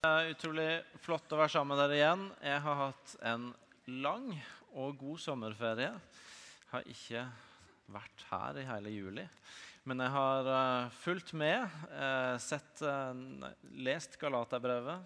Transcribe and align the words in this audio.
Det 0.00 0.08
er 0.08 0.30
utrolig 0.32 0.70
flott 1.04 1.32
å 1.34 1.36
være 1.36 1.52
sammen 1.52 1.74
med 1.74 1.82
dere 1.82 1.96
igjen. 1.98 2.22
Jeg 2.40 2.60
har 2.64 2.78
hatt 2.78 3.10
en 3.28 3.42
lang 4.00 4.30
og 4.80 4.94
god 4.96 5.20
sommerferie. 5.20 5.90
Jeg 5.90 6.70
har 6.70 6.88
ikke 6.88 7.24
vært 7.92 8.24
her 8.30 8.60
i 8.62 8.64
hele 8.70 8.94
juli. 8.94 9.26
Men 9.84 10.00
jeg 10.00 10.14
har 10.14 10.48
uh, 10.48 10.96
fulgt 11.02 11.34
med, 11.36 11.68
uh, 11.92 12.40
sett, 12.40 12.80
uh, 12.80 13.12
lest 13.76 14.16
Galaterbrevet 14.24 15.04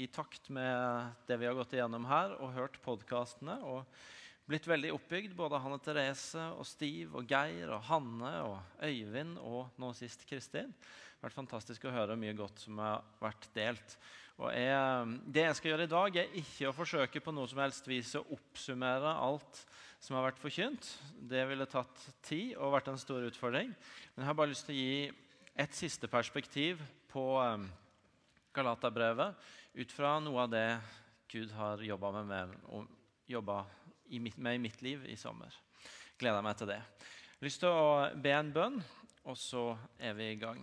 i 0.00 0.08
takt 0.08 0.48
med 0.48 1.12
det 1.28 1.36
vi 1.36 1.50
har 1.50 1.60
gått 1.60 1.76
igjennom 1.76 2.08
her, 2.08 2.38
og 2.40 2.56
hørt 2.56 2.80
podkastene. 2.88 3.60
Og 3.68 3.84
blitt 4.48 4.64
veldig 4.64 4.96
oppbygd. 4.96 5.36
Både 5.36 5.60
Hanne 5.60 5.82
Therese 5.84 6.54
og 6.56 6.64
Stiv 6.64 7.20
og 7.20 7.28
Geir 7.28 7.68
og 7.68 7.84
Hanne 7.92 8.32
og 8.48 8.80
Øyvind 8.80 9.36
og 9.44 9.76
nå 9.76 9.92
sist 10.00 10.24
Kristin 10.24 10.72
vært 11.22 11.36
fantastisk 11.36 11.86
å 11.86 11.94
høre 11.94 12.18
mye 12.18 12.36
godt 12.36 12.62
som 12.66 12.78
har 12.82 13.04
vært 13.22 13.48
delt. 13.56 13.96
Og 14.36 14.50
jeg, 14.52 15.16
det 15.32 15.46
jeg 15.46 15.56
skal 15.56 15.70
gjøre 15.72 15.86
i 15.88 15.92
dag, 15.92 16.16
er 16.20 16.34
ikke 16.42 16.68
å 16.68 16.76
forsøke 16.76 17.22
på 17.24 17.32
noe 17.32 17.48
som 17.48 17.60
helst 17.62 17.88
vis 17.88 18.12
å 18.18 18.26
oppsummere 18.36 19.14
alt 19.16 19.62
som 20.02 20.18
har 20.18 20.26
vært 20.28 20.42
forkynt. 20.42 20.90
Det 21.16 21.46
ville 21.48 21.68
tatt 21.70 22.04
tid 22.26 22.52
og 22.60 22.74
vært 22.76 22.92
en 22.92 23.00
stor 23.00 23.24
utfordring. 23.26 23.72
Men 24.14 24.22
jeg 24.24 24.28
har 24.28 24.36
bare 24.36 24.52
lyst 24.52 24.68
til 24.68 24.76
å 24.76 24.82
gi 24.82 25.00
et 25.56 25.76
siste 25.76 26.10
perspektiv 26.12 26.82
på 27.08 27.24
um, 27.40 27.64
Galaterbrevet 28.56 29.48
ut 29.80 29.92
fra 29.92 30.18
noe 30.20 30.44
av 30.44 30.52
det 30.52 30.68
Gud 31.32 31.50
har 31.56 31.80
jobba 31.82 32.12
med, 32.28 32.52
med 34.36 34.54
i 34.54 34.62
mitt 34.62 34.82
liv 34.84 35.08
i 35.08 35.16
sommer. 35.18 35.52
Gleder 36.20 36.44
meg 36.44 36.60
til 36.60 36.70
det. 36.70 36.80
Jeg 36.80 37.40
har 37.40 37.48
lyst 37.48 37.64
til 37.64 37.72
å 37.72 38.20
be 38.22 38.32
en 38.36 38.52
bønn, 38.52 38.78
og 39.26 39.36
så 39.40 39.70
er 39.98 40.14
vi 40.16 40.30
i 40.32 40.38
gang. 40.40 40.60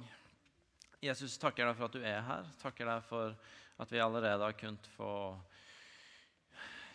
Jesus, 1.03 1.35
takker 1.37 1.67
deg 1.67 1.75
for 1.75 1.89
at 1.89 1.95
du 1.97 2.03
er 2.07 2.21
her. 2.23 2.45
Takker 2.61 2.87
deg 2.87 3.03
for 3.03 3.33
at 3.83 3.91
vi 3.91 3.99
allerede 3.99 4.45
har 4.45 4.55
kunnet 4.55 4.85
få 4.95 5.09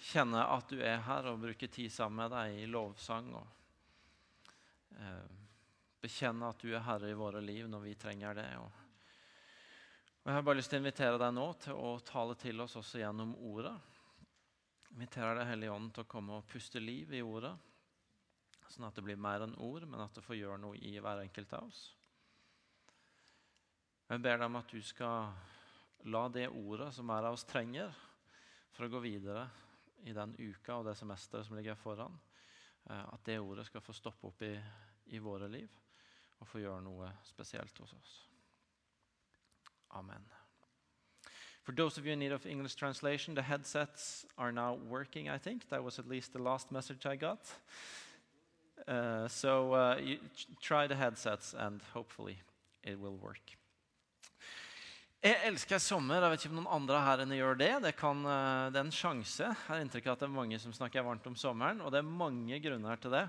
kjenne 0.09 0.45
at 0.49 0.71
du 0.71 0.79
er 0.81 1.03
her, 1.05 1.29
og 1.29 1.43
bruke 1.43 1.69
tid 1.69 1.93
sammen 1.93 2.23
med 2.23 2.33
deg 2.33 2.63
i 2.63 2.71
lovsang. 2.71 3.29
Og 3.37 4.97
eh, 4.97 5.27
bekjenne 6.01 6.49
at 6.49 6.65
du 6.65 6.73
er 6.73 6.87
herre 6.87 7.11
i 7.13 7.19
våre 7.19 7.43
liv 7.45 7.69
når 7.69 7.85
vi 7.85 7.95
trenger 8.01 8.41
det. 8.41 8.49
Og, 8.63 8.81
og 10.23 10.31
Jeg 10.31 10.39
har 10.39 10.49
bare 10.49 10.61
lyst 10.63 10.73
til 10.73 10.81
å 10.81 10.85
invitere 10.87 11.21
deg 11.21 11.37
nå 11.37 11.47
til 11.67 11.85
å 11.85 11.93
tale 12.09 12.39
til 12.41 12.65
oss 12.65 12.79
også 12.81 13.03
gjennom 13.03 13.37
ordet. 13.51 13.77
Jeg 14.89 14.97
inviterer 14.97 15.37
deg 15.37 15.53
Hellige 15.53 15.77
Ånd 15.77 15.93
til 15.93 16.07
å 16.07 16.13
komme 16.17 16.41
og 16.41 16.49
puste 16.49 16.81
liv 16.81 17.13
i 17.13 17.21
ordet. 17.21 17.53
Sånn 18.73 18.89
at 18.89 18.97
det 18.97 19.05
blir 19.05 19.21
mer 19.21 19.45
enn 19.45 19.57
ord, 19.61 19.85
men 19.85 20.01
at 20.01 20.17
det 20.17 20.25
får 20.25 20.41
gjøre 20.41 20.61
noe 20.65 20.81
i 20.81 20.97
hver 20.97 21.27
enkelt 21.27 21.53
av 21.61 21.69
oss. 21.69 21.85
Jeg 24.09 24.23
ber 24.25 24.39
deg 24.41 24.47
om 24.49 24.57
at 24.57 24.71
du 24.73 24.79
skal 24.81 25.27
la 26.09 26.23
det 26.33 26.47
ordet 26.49 26.89
som 26.97 27.11
hver 27.11 27.27
av 27.29 27.35
oss 27.37 27.45
trenger 27.45 27.93
for 28.73 28.87
å 28.87 28.93
gå 28.95 29.03
videre 29.05 29.43
i 30.09 30.15
den 30.17 30.33
uka 30.39 30.79
og 30.79 30.87
det 30.87 30.95
semesteret 30.97 31.45
som 31.45 31.59
ligger 31.59 31.77
foran, 31.77 32.17
eh, 32.89 33.05
at 33.05 33.27
det 33.29 33.37
ordet 33.43 33.67
skal 33.69 33.85
få 33.85 33.93
stoppe 33.93 34.31
opp 34.31 34.47
i, 34.47 34.55
i 35.13 35.21
våre 35.21 35.51
liv 35.53 35.69
og 36.39 36.49
få 36.49 36.63
gjøre 36.63 36.87
noe 36.87 37.11
spesielt 37.27 37.83
hos 37.83 37.93
oss. 37.99 38.15
Amen. 39.99 40.25
For 41.63 41.73
those 41.73 41.99
of 41.99 42.07
you 42.07 42.13
in 42.15 42.19
need 42.19 42.33
of 42.33 42.47
English 42.47 42.77
translation, 42.77 43.35
the 43.35 43.43
headsets 43.43 44.25
are 44.39 44.53
now 44.53 44.79
working, 44.89 45.29
I 45.29 45.37
think. 45.37 45.69
That 45.69 45.85
was 45.85 45.99
at 45.99 46.09
least 46.09 46.33
the 46.33 46.39
last 46.39 46.73
message 46.73 47.05
I 47.05 47.17
got. 47.17 47.41
Uh, 48.87 49.29
so 49.29 49.75
uh, 49.75 50.01
try 50.63 50.87
the 50.87 50.97
headsets 50.97 51.53
and 51.53 51.83
hopefully 51.93 52.39
it 52.83 52.99
will 52.99 53.17
work. 53.17 53.59
Jeg 55.19 55.35
elsker 55.49 55.81
sommer. 55.83 56.23
Jeg 56.23 56.31
vet 56.31 56.45
ikke 56.45 56.53
om 56.53 56.59
noen 56.61 56.75
andre 56.77 56.99
her 57.03 57.21
enn 57.25 57.33
gjør 57.35 57.57
det. 57.59 57.73
Det, 57.83 57.91
kan, 57.99 58.21
eh, 58.23 58.69
det 58.71 58.79
er 58.79 58.85
en 58.87 58.95
sjanse. 58.95 59.49
Jeg 59.49 59.65
har 59.67 59.81
inntrykk 59.83 60.07
av 60.07 60.15
at 60.15 60.21
det 60.23 60.29
er 60.29 60.37
mange 60.37 60.61
som 60.63 60.75
snakker 60.77 61.03
varmt 61.03 61.27
om 61.27 61.35
sommeren, 61.35 61.81
og 61.83 61.91
det 61.91 61.99
er 61.99 62.13
mange 62.21 62.61
grunner 62.63 63.01
til 63.03 63.17
det. 63.17 63.25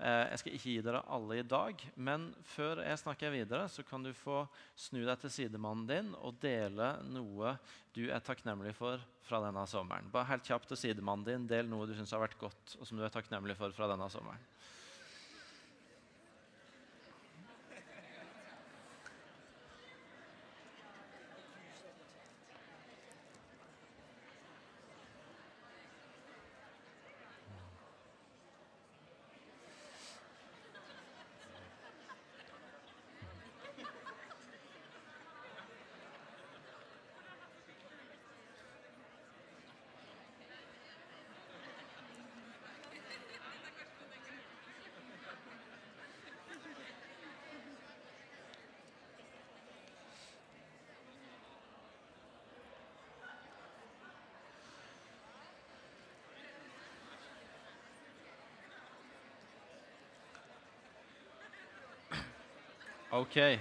Eh, 0.00 0.22
jeg 0.30 0.40
skal 0.40 0.56
ikke 0.56 0.70
gi 0.70 0.86
dere 0.86 1.02
alle 1.12 1.36
i 1.36 1.44
dag, 1.44 1.84
men 2.08 2.24
før 2.54 2.80
jeg 2.86 3.02
snakker 3.02 3.34
videre, 3.36 3.68
så 3.68 3.84
kan 3.84 4.04
du 4.04 4.14
få 4.16 4.46
snu 4.80 5.02
deg 5.04 5.20
til 5.20 5.34
sidemannen 5.34 5.84
din 5.90 6.10
og 6.22 6.40
dele 6.40 6.94
noe 7.12 7.58
du 7.92 8.06
er 8.08 8.24
takknemlig 8.24 8.72
for 8.76 9.04
fra 9.28 9.42
denne 9.44 9.68
sommeren. 9.68 10.08
Bare 10.12 10.30
helt 10.32 10.48
kjapt 10.48 10.72
til 10.72 10.80
sidemannen 10.86 11.28
din, 11.28 11.46
Del 11.52 11.68
noe 11.68 11.84
du 11.88 11.92
syns 11.96 12.16
har 12.16 12.24
vært 12.24 12.40
godt, 12.40 12.78
og 12.80 12.88
som 12.88 12.96
du 12.96 13.04
er 13.04 13.12
takknemlig 13.12 13.58
for 13.60 13.76
fra 13.76 13.92
denne 13.92 14.08
sommeren. 14.12 14.40
Ok. 63.16 63.58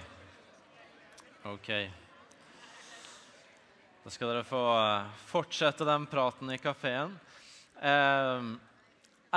Ok. 1.44 1.68
Da 4.04 4.10
skal 4.12 4.28
dere 4.28 4.44
få 4.44 4.60
eh, 4.76 5.06
fortsette 5.30 5.88
den 5.88 6.08
praten 6.12 6.52
i 6.52 6.58
kafeen. 6.60 7.14
Eh, 7.80 8.50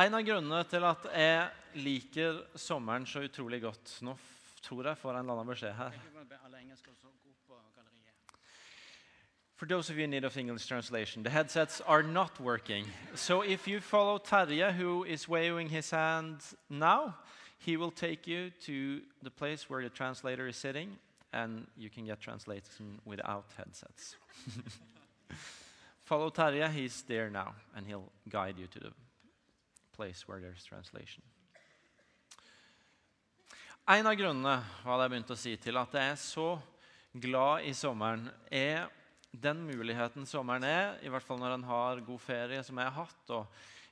en 0.02 0.16
av 0.18 0.24
grunnene 0.26 0.64
til 0.66 0.86
at 0.88 1.06
jeg 1.14 1.84
liker 1.84 2.40
sommeren 2.58 3.06
så 3.06 3.22
utrolig 3.28 3.60
godt 3.62 3.94
Nå 4.02 4.16
tror 4.64 4.90
jeg 4.90 4.98
får 4.98 5.12
en 5.14 5.22
eller 5.22 5.38
annen 5.38 5.52
beskjed 5.52 5.78
her. 5.78 5.94
For 9.54 9.66
those 9.66 9.88
of 9.90 9.96
you 9.98 10.04
in 10.04 10.10
need 10.10 10.24
of 10.24 10.36
English 10.36 10.66
translation, 10.66 11.22
the 11.22 11.30
headsets 11.30 11.80
are 11.86 12.02
not 12.02 12.40
working. 12.40 12.90
So 13.14 13.42
if 13.42 13.68
you 13.68 13.80
follow 13.80 14.18
Terje, 14.18 14.72
who 14.72 15.04
is 15.04 15.28
waving 15.28 15.68
his 15.68 15.90
hand 15.90 16.40
now, 16.68 17.14
He 17.58 17.76
will 17.76 17.90
take 17.90 18.26
you 18.26 18.50
to 18.66 19.00
the 19.22 19.30
place 19.30 19.68
where 19.68 19.82
the 19.82 19.90
translator 19.90 20.46
is 20.46 20.56
sitting, 20.56 20.96
and 21.32 21.66
you 21.76 21.90
can 21.90 22.06
get 22.06 22.20
translation 22.20 23.00
without 23.04 23.44
headsets. 23.56 24.16
Follow 26.04 26.30
Tarja, 26.30 26.70
he's 26.70 27.02
there 27.02 27.28
now, 27.28 27.54
and 27.76 27.86
he'll 27.86 28.10
guide 28.28 28.58
you 28.58 28.66
to 28.68 28.78
the 28.78 28.92
place 29.94 30.26
where 30.26 30.40
there's 30.40 30.64
translation. 30.64 31.22
En 33.88 34.04
av 34.04 34.18
grunnene 34.20 34.58
hva 34.84 34.98
jeg 35.00 35.10
begynte 35.14 35.32
å 35.32 35.40
si 35.40 35.54
til 35.56 35.78
at 35.80 35.94
jeg 35.96 36.12
er 36.12 36.18
så 36.20 36.48
glad 37.16 37.64
i 37.64 37.72
sommeren, 37.72 38.26
er 38.52 38.90
den 39.32 39.62
muligheten 39.64 40.26
sommeren 40.28 40.64
er, 40.68 40.98
i 41.00 41.08
hvert 41.08 41.24
fall 41.24 41.40
når 41.40 41.54
en 41.56 41.64
har 41.68 42.02
god 42.04 42.20
ferie, 42.20 42.60
som 42.64 42.76
jeg 42.76 42.88
har 42.88 43.06
hatt, 43.06 43.32
og 43.32 43.46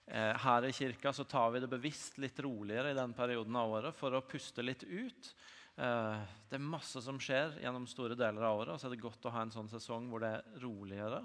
her 0.06 0.62
i 0.62 0.70
kirka 0.70 1.10
så 1.12 1.24
tar 1.26 1.50
vi 1.50 1.60
det 1.60 1.68
bevisst 1.70 2.18
litt 2.22 2.38
roligere 2.44 2.92
i 2.92 2.94
den 2.94 3.10
perioden 3.16 3.56
av 3.58 3.72
året 3.74 3.96
for 3.98 4.14
å 4.14 4.22
puste 4.22 4.62
litt 4.62 4.84
ut. 4.86 5.32
Eh, 5.76 6.20
det 6.48 6.56
er 6.56 6.62
masse 6.64 7.02
som 7.04 7.18
skjer 7.20 7.58
gjennom 7.60 7.84
store 7.90 8.16
deler 8.16 8.46
av 8.48 8.62
året, 8.62 8.72
og 8.72 8.80
så 8.80 8.88
er 8.88 8.94
det 8.94 9.02
godt 9.02 9.26
å 9.28 9.32
ha 9.34 9.42
en 9.44 9.52
sånn 9.52 9.68
sesong 9.68 10.08
hvor 10.08 10.22
det 10.24 10.30
er 10.38 10.62
roligere. 10.62 11.20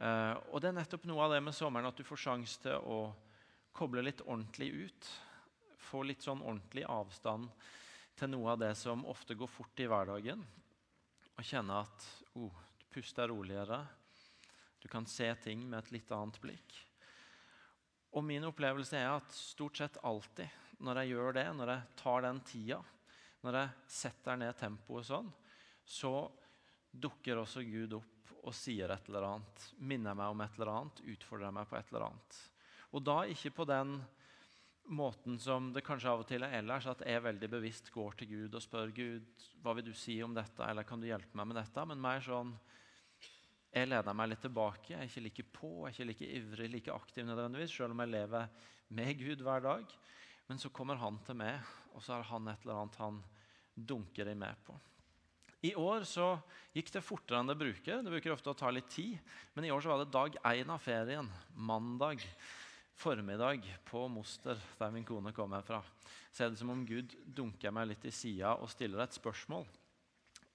Eh, 0.00 0.32
og 0.48 0.62
det 0.62 0.70
er 0.70 0.78
nettopp 0.78 1.04
noe 1.10 1.26
av 1.26 1.34
det 1.34 1.42
med 1.44 1.56
sommeren 1.56 1.90
at 1.90 1.98
du 1.98 2.06
får 2.08 2.22
sjanse 2.24 2.62
til 2.64 2.88
å 2.88 3.00
koble 3.76 4.04
litt 4.06 4.24
ordentlig 4.24 4.70
ut. 4.86 5.10
Få 5.90 6.00
litt 6.08 6.24
sånn 6.24 6.40
ordentlig 6.40 6.86
avstand 6.88 7.52
til 8.16 8.32
noe 8.32 8.54
av 8.54 8.62
det 8.62 8.72
som 8.80 9.04
ofte 9.10 9.36
går 9.36 9.50
fort 9.50 9.84
i 9.84 9.90
hverdagen. 9.90 10.40
Og 11.34 11.44
kjenne 11.44 11.82
at 11.84 12.08
oh, 12.40 12.64
du 12.80 12.88
puster 12.94 13.28
roligere. 13.28 13.82
Du 14.80 14.88
kan 14.88 15.04
se 15.10 15.28
ting 15.44 15.66
med 15.68 15.82
et 15.82 15.96
litt 15.98 16.16
annet 16.16 16.40
blikk. 16.40 16.80
Og 18.14 18.22
min 18.22 18.46
opplevelse 18.46 18.98
er 18.98 19.10
at 19.16 19.34
stort 19.34 19.80
sett 19.80 19.98
alltid 20.06 20.62
når 20.84 21.00
jeg 21.00 21.14
gjør 21.14 21.36
det, 21.36 21.44
når 21.56 21.70
jeg 21.72 21.94
tar 21.98 22.24
den 22.24 22.40
tida, 22.46 22.80
når 23.44 23.58
jeg 23.58 23.92
setter 23.96 24.38
ned 24.40 24.56
tempoet 24.58 25.06
sånn, 25.08 25.30
så 25.84 26.12
dukker 26.90 27.40
også 27.42 27.64
Gud 27.66 27.96
opp 27.98 28.34
og 28.44 28.54
sier 28.56 28.92
et 28.92 29.08
eller 29.08 29.26
annet, 29.28 29.64
minner 29.80 30.16
meg 30.18 30.34
om 30.34 30.42
et 30.44 30.58
eller 30.58 30.72
annet, 30.72 31.00
utfordrer 31.14 31.54
meg 31.54 31.68
på 31.68 31.78
et 31.78 31.90
eller 31.92 32.06
annet. 32.10 32.38
Og 32.94 33.02
da 33.02 33.16
ikke 33.30 33.54
på 33.56 33.66
den 33.68 33.96
måten 34.94 35.38
som 35.40 35.70
det 35.72 35.82
kanskje 35.86 36.10
av 36.12 36.22
og 36.22 36.28
til 36.28 36.44
er 36.44 36.58
ellers, 36.60 36.86
at 36.90 37.02
jeg 37.08 37.24
veldig 37.24 37.48
bevisst 37.56 37.88
går 37.94 38.18
til 38.20 38.30
Gud 38.34 38.56
og 38.58 38.62
spør 38.62 38.92
Gud, 38.94 39.46
hva 39.64 39.72
vil 39.78 39.88
du 39.88 39.94
si 39.96 40.18
om 40.22 40.34
dette, 40.36 40.60
eller 40.66 40.86
kan 40.86 41.00
du 41.00 41.08
hjelpe 41.08 41.36
meg 41.40 41.48
med 41.50 41.58
dette? 41.58 41.86
Men 41.88 42.02
mer 42.04 42.24
sånn 42.24 42.52
jeg 43.74 43.90
lener 43.90 44.14
meg 44.14 44.30
litt 44.30 44.42
tilbake. 44.44 44.92
Jeg 44.92 45.00
er 45.00 45.08
ikke 45.10 45.24
like 45.24 45.44
på, 45.56 45.70
jeg 45.82 45.90
er 45.90 45.94
ikke 45.94 46.08
like 46.12 46.30
ivrig, 46.38 46.70
like 46.70 46.94
aktiv 46.94 47.26
nødvendigvis, 47.26 47.74
selv 47.74 47.94
om 47.94 48.02
jeg 48.04 48.12
lever 48.12 48.50
med 48.94 49.18
Gud 49.18 49.42
hver 49.42 49.64
dag. 49.64 49.94
Men 50.46 50.60
så 50.62 50.70
kommer 50.70 51.00
han 51.00 51.18
til 51.26 51.38
meg, 51.40 51.58
og 51.94 52.04
så 52.04 52.18
har 52.18 52.28
han 52.30 52.50
et 52.52 52.66
eller 52.66 52.82
annet 52.84 53.00
han 53.02 53.22
dunker 53.74 54.30
i 54.30 54.36
meg 54.38 54.60
på. 54.66 54.76
I 55.64 55.72
år 55.80 56.04
så 56.06 56.34
gikk 56.76 56.92
det 56.92 57.02
fortere 57.02 57.40
enn 57.40 57.48
det 57.48 57.56
bruker. 57.58 58.02
Det 58.04 58.12
bruker 58.12 58.34
ofte 58.34 58.52
å 58.52 58.58
ta 58.58 58.70
litt 58.70 58.90
tid. 58.92 59.16
Men 59.56 59.64
i 59.64 59.72
år 59.72 59.80
så 59.80 59.90
var 59.90 60.02
det 60.02 60.12
dag 60.12 60.36
én 60.52 60.70
av 60.70 60.82
ferien. 60.84 61.30
Mandag 61.56 62.22
formiddag 62.94 63.64
på 63.88 64.04
Moster, 64.12 64.60
der 64.78 64.92
min 64.94 65.06
kone 65.08 65.32
kommer 65.32 65.64
fra. 65.66 65.80
Så 66.30 66.44
er 66.44 66.52
det 66.52 66.60
som 66.60 66.70
om 66.70 66.84
Gud 66.86 67.16
dunker 67.24 67.72
meg 67.74 67.90
litt 67.90 68.04
i 68.06 68.12
sida 68.14 68.54
og 68.60 68.70
stiller 68.70 69.02
et 69.02 69.16
spørsmål. 69.16 69.64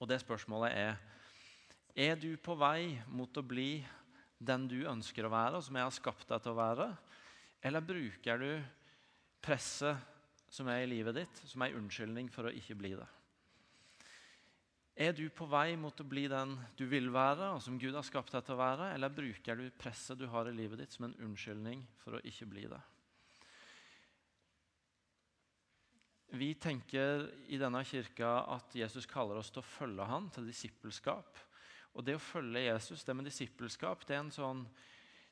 Og 0.00 0.08
det 0.08 0.22
spørsmålet 0.22 0.78
er 0.78 1.00
Er 1.94 2.18
du 2.20 2.36
på 2.38 2.54
vei 2.58 3.00
mot 3.10 3.36
å 3.36 3.42
bli 3.42 3.80
den 4.38 4.66
du 4.70 4.82
ønsker 4.88 5.26
å 5.26 5.32
være, 5.32 5.58
og 5.58 5.64
som 5.66 5.76
jeg 5.76 5.88
har 5.88 5.96
skapt 5.96 6.28
deg 6.30 6.42
til 6.44 6.54
å 6.54 6.60
være? 6.60 6.90
Eller 7.66 7.84
bruker 7.84 8.40
du 8.40 8.50
presset 9.42 9.98
som 10.50 10.68
er 10.70 10.84
i 10.84 10.90
livet 10.90 11.18
ditt, 11.18 11.42
som 11.46 11.62
ei 11.64 11.74
unnskyldning 11.76 12.30
for 12.32 12.48
å 12.48 12.54
ikke 12.54 12.78
bli 12.78 12.94
det? 12.96 13.08
Er 15.00 15.14
du 15.16 15.26
på 15.32 15.46
vei 15.48 15.76
mot 15.80 15.96
å 16.02 16.04
bli 16.04 16.26
den 16.28 16.56
du 16.76 16.84
vil 16.90 17.08
være, 17.12 17.54
og 17.54 17.62
som 17.64 17.78
Gud 17.80 17.94
har 17.96 18.04
skapt 18.04 18.34
deg 18.34 18.44
til 18.44 18.56
å 18.56 18.60
være, 18.60 18.90
eller 18.94 19.14
bruker 19.14 19.56
du 19.56 19.70
presset 19.80 20.18
du 20.20 20.26
har 20.28 20.50
i 20.50 20.56
livet 20.56 20.82
ditt, 20.82 20.92
som 20.92 21.06
en 21.06 21.16
unnskyldning 21.24 21.86
for 22.02 22.18
å 22.18 22.24
ikke 22.26 22.48
bli 22.50 22.66
det? 22.68 22.80
Vi 26.36 26.52
tenker 26.62 27.24
i 27.50 27.58
denne 27.58 27.80
kirka 27.82 28.44
at 28.54 28.74
Jesus 28.76 29.08
kaller 29.10 29.40
oss 29.40 29.48
til 29.50 29.64
å 29.64 29.66
følge 29.66 30.04
ham, 30.06 30.28
til 30.30 30.46
disippelskap. 30.46 31.40
Og 31.94 32.06
Det 32.06 32.14
å 32.16 32.22
følge 32.22 32.68
Jesus, 32.68 33.04
det 33.04 33.16
med 33.16 33.26
disippelskap, 33.26 34.06
det, 34.06 34.18
sånn, 34.34 34.62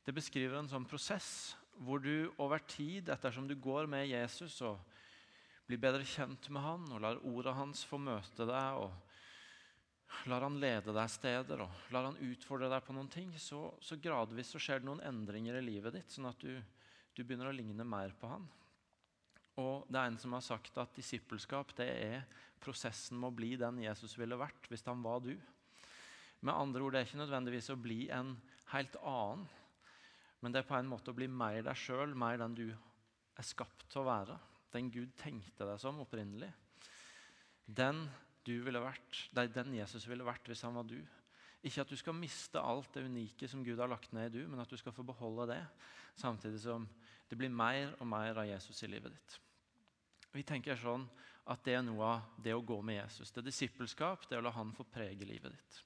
det 0.05 0.14
beskriver 0.16 0.58
en 0.58 0.70
sånn 0.70 0.88
prosess 0.88 1.56
hvor 1.78 2.02
du 2.02 2.31
over 2.43 2.62
tid, 2.66 3.08
ettersom 3.12 3.46
du 3.46 3.55
går 3.55 3.87
med 3.87 4.08
Jesus 4.10 4.56
og 4.66 4.81
blir 5.69 5.78
bedre 5.78 6.06
kjent 6.08 6.49
med 6.50 6.64
han, 6.64 6.87
og 6.90 7.02
lar 7.05 7.20
ordet 7.28 7.55
hans 7.55 7.84
få 7.87 8.00
møte 8.00 8.46
deg 8.49 8.81
og 8.82 10.28
lar 10.31 10.46
han 10.46 10.56
lede 10.60 10.94
deg 10.96 11.10
steder 11.12 11.62
og 11.62 11.93
lar 11.93 12.08
han 12.08 12.20
utfordre 12.25 12.70
deg 12.72 12.84
på 12.84 12.94
noen 12.96 13.10
ting, 13.12 13.34
så, 13.38 13.69
så 13.84 13.99
gradvis 14.00 14.55
så 14.55 14.60
skjer 14.62 14.81
det 14.81 14.88
noen 14.88 15.05
endringer 15.05 15.58
i 15.58 15.64
livet 15.66 15.99
ditt, 15.99 16.10
sånn 16.10 16.31
at 16.31 16.40
du, 16.40 16.56
du, 17.14 17.22
begynner 17.22 17.50
å 17.50 17.55
ligne 17.55 17.87
mer 17.87 18.14
på 18.19 18.31
han. 18.31 18.49
Og 19.60 19.87
det 19.90 20.00
er 20.00 20.10
en 20.10 20.19
som 20.22 20.34
har 20.37 20.44
sagt 20.46 20.78
at 20.81 20.96
disippelskap 20.96 21.75
det 21.78 21.88
er 21.90 22.26
prosessen 22.62 23.19
med 23.19 23.31
å 23.31 23.37
bli 23.37 23.52
den 23.60 23.82
Jesus 23.82 24.16
ville 24.19 24.38
vært 24.38 24.70
hvis 24.70 24.87
han 24.88 25.02
var 25.05 25.20
du. 25.22 25.34
Med 26.40 26.55
andre 26.55 26.85
ord, 26.85 26.94
det 26.94 27.00
er 27.00 27.08
ikke 27.08 27.23
nødvendigvis 27.23 27.73
å 27.75 27.81
bli 27.81 27.99
en 28.14 28.37
helt 28.73 28.94
annen, 29.02 29.46
men 30.38 30.55
det 30.55 30.61
er 30.61 30.69
på 30.69 30.76
en 30.79 30.90
måte 30.90 31.11
å 31.11 31.17
bli 31.19 31.26
mer 31.26 31.64
deg 31.67 31.79
sjøl, 31.79 32.14
mer 32.14 32.38
den 32.38 32.55
du 32.55 32.67
er 32.70 33.46
skapt 33.46 33.88
til 33.90 34.05
å 34.05 34.06
være. 34.06 34.37
Den 34.70 34.90
Gud 34.94 35.17
tenkte 35.19 35.67
deg 35.67 35.81
som 35.82 35.99
opprinnelig. 36.05 36.50
Den 37.67 38.05
du 38.46 38.55
ville 38.64 38.81
vært, 38.81 39.25
det 39.35 39.50
den 39.56 39.75
Jesus 39.76 40.06
ville 40.08 40.26
vært 40.26 40.46
hvis 40.49 40.62
han 40.64 40.79
var 40.79 40.87
du. 40.88 41.00
Ikke 41.67 41.82
at 41.82 41.90
du 41.90 41.99
skal 41.99 42.14
miste 42.14 42.62
alt 42.62 42.94
det 42.94 43.02
unike 43.08 43.49
som 43.50 43.64
Gud 43.67 43.81
har 43.82 43.91
lagt 43.91 44.14
ned 44.14 44.31
i 44.31 44.38
du, 44.38 44.44
men 44.46 44.62
at 44.62 44.70
du 44.70 44.79
skal 44.79 44.94
få 44.94 45.02
beholde 45.06 45.49
det, 45.50 45.62
samtidig 46.19 46.62
som 46.62 46.87
det 47.29 47.37
blir 47.37 47.50
mer 47.52 47.96
og 47.99 48.06
mer 48.08 48.38
av 48.38 48.46
Jesus 48.49 48.84
i 48.87 48.91
livet 48.93 49.12
ditt. 49.17 49.37
Vi 50.32 50.44
tenker 50.46 50.79
sånn 50.79 51.08
at 51.49 51.64
det 51.67 51.75
er 51.79 51.84
noe 51.84 52.14
av 52.14 52.41
det 52.44 52.55
å 52.55 52.64
gå 52.64 52.79
med 52.84 53.00
Jesus. 53.00 53.32
Det 53.32 53.43
er 53.43 53.50
disippelskap, 53.50 54.29
det 54.29 54.37
er 54.37 54.43
å 54.43 54.46
la 54.46 54.55
han 54.55 54.73
få 54.76 54.87
prege 54.87 55.26
livet 55.26 55.56
ditt. 55.56 55.82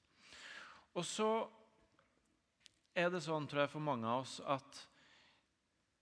Og 0.93 1.05
så 1.05 1.29
er 2.93 3.09
det 3.09 3.23
sånn, 3.25 3.47
tror 3.49 3.65
jeg, 3.65 3.73
for 3.73 3.83
mange 3.83 4.09
av 4.09 4.21
oss 4.21 4.39
at 4.45 4.81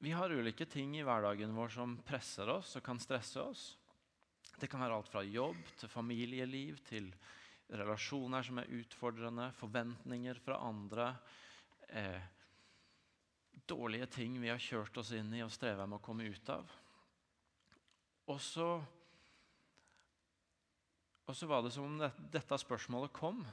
vi 0.02 0.12
har 0.18 0.34
ulike 0.34 0.66
ting 0.66 0.96
i 0.98 1.06
hverdagen 1.06 1.54
vår 1.56 1.72
som 1.76 1.94
presser 2.04 2.50
oss 2.50 2.74
og 2.80 2.84
kan 2.84 3.00
stresse 3.00 3.40
oss. 3.40 3.64
Det 4.58 4.68
kan 4.70 4.82
være 4.82 4.98
alt 4.98 5.12
fra 5.12 5.22
jobb 5.24 5.62
til 5.78 5.92
familieliv 5.92 6.82
til 6.88 7.12
relasjoner 7.72 8.44
som 8.44 8.60
er 8.60 8.74
utfordrende, 8.82 9.52
forventninger 9.56 10.42
fra 10.44 10.58
andre. 10.68 11.08
Eh, 11.88 12.22
dårlige 13.70 14.10
ting 14.18 14.40
vi 14.42 14.50
har 14.52 14.60
kjørt 14.60 14.98
oss 15.00 15.14
inn 15.16 15.32
i 15.38 15.44
og 15.46 15.54
strever 15.54 15.88
med 15.88 16.02
å 16.02 16.04
komme 16.04 16.28
ut 16.28 16.52
av. 16.52 16.74
Og 18.32 18.42
så, 18.42 18.68
og 21.26 21.38
så 21.38 21.50
var 21.50 21.64
det 21.64 21.72
som 21.78 21.88
om 21.88 21.98
det, 22.02 22.12
dette 22.34 22.60
spørsmålet 22.60 23.14
kom. 23.16 23.46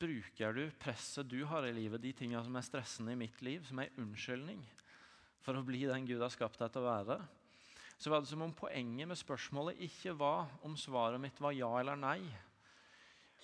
Bruker 0.00 0.56
du 0.56 0.62
presset 0.80 1.28
du 1.28 1.42
har 1.44 1.66
i 1.68 1.74
livet, 1.76 2.00
de 2.00 2.14
tingene 2.16 2.40
som 2.46 2.56
er 2.56 2.64
stressende 2.64 3.12
i 3.12 3.20
mitt 3.20 3.42
liv, 3.44 3.66
som 3.68 3.82
en 3.82 4.00
unnskyldning 4.00 4.62
for 5.44 5.56
å 5.56 5.64
bli 5.64 5.84
den 5.88 6.08
Gud 6.08 6.22
har 6.24 6.32
skapt 6.32 6.60
deg 6.60 6.72
til 6.72 6.84
å 6.84 6.88
være? 6.88 7.20
så 8.00 8.10
var 8.10 8.22
det 8.22 8.30
som 8.30 8.40
om 8.46 8.52
poenget 8.56 9.08
med 9.08 9.18
spørsmålet 9.18 9.80
ikke 9.84 10.14
var 10.16 10.48
om 10.64 10.76
svaret 10.80 11.20
mitt 11.20 11.40
var 11.40 11.52
ja 11.52 11.68
eller 11.82 11.98
nei, 12.00 12.20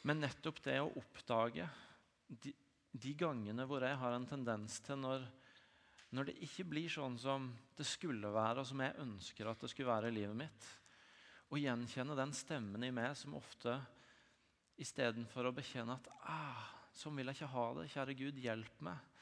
men 0.09 0.23
nettopp 0.23 0.63
det 0.65 0.79
å 0.81 0.95
oppdage 0.97 1.67
de, 2.27 2.55
de 2.97 3.13
gangene 3.21 3.67
hvor 3.69 3.85
jeg 3.85 3.99
har 4.01 4.17
en 4.17 4.25
tendens 4.29 4.79
til 4.87 4.97
når, 5.03 5.27
når 6.17 6.31
det 6.31 6.39
ikke 6.49 6.65
blir 6.71 6.89
sånn 6.89 7.19
som 7.21 7.51
det 7.77 7.85
skulle 7.85 8.33
være, 8.33 8.63
og 8.63 8.71
som 8.71 8.81
jeg 8.81 8.97
ønsker 9.05 9.51
at 9.51 9.61
det 9.61 9.71
skulle 9.75 9.93
være 9.93 10.09
i 10.09 10.17
livet 10.23 10.41
mitt, 10.41 10.71
å 11.53 11.61
gjenkjenne 11.61 12.17
den 12.17 12.33
stemmen 12.35 12.89
i 12.89 12.95
meg 12.97 13.13
som 13.21 13.37
ofte 13.37 13.77
istedenfor 14.83 15.49
å 15.49 15.55
bekjenne 15.57 15.97
at 15.97 16.09
ah, 16.29 16.67
sånn 16.97 17.17
vil 17.17 17.31
jeg 17.31 17.41
ikke 17.41 17.53
ha 17.55 17.67
det, 17.79 17.89
kjære 17.93 18.17
Gud, 18.19 18.41
hjelp 18.41 18.83
meg. 18.85 19.13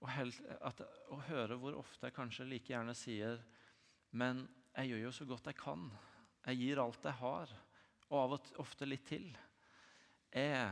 Og, 0.00 0.08
helt, 0.12 0.40
at, 0.60 0.82
og 1.12 1.22
høre 1.30 1.56
hvor 1.60 1.76
ofte 1.80 2.08
jeg 2.08 2.16
kanskje 2.16 2.48
like 2.48 2.72
gjerne 2.72 2.94
sier 2.96 3.40
men 4.16 4.44
jeg 4.76 4.92
gjør 4.92 5.06
jo 5.06 5.14
så 5.14 5.26
godt 5.28 5.48
jeg 5.50 5.58
kan. 5.58 5.86
Jeg 6.46 6.60
gir 6.60 6.80
alt 6.80 7.04
jeg 7.04 7.18
har, 7.20 7.52
og 8.08 8.18
av 8.20 8.36
og 8.36 8.50
ofte 8.62 8.86
litt 8.86 9.06
til. 9.08 9.26
Jeg, 10.32 10.68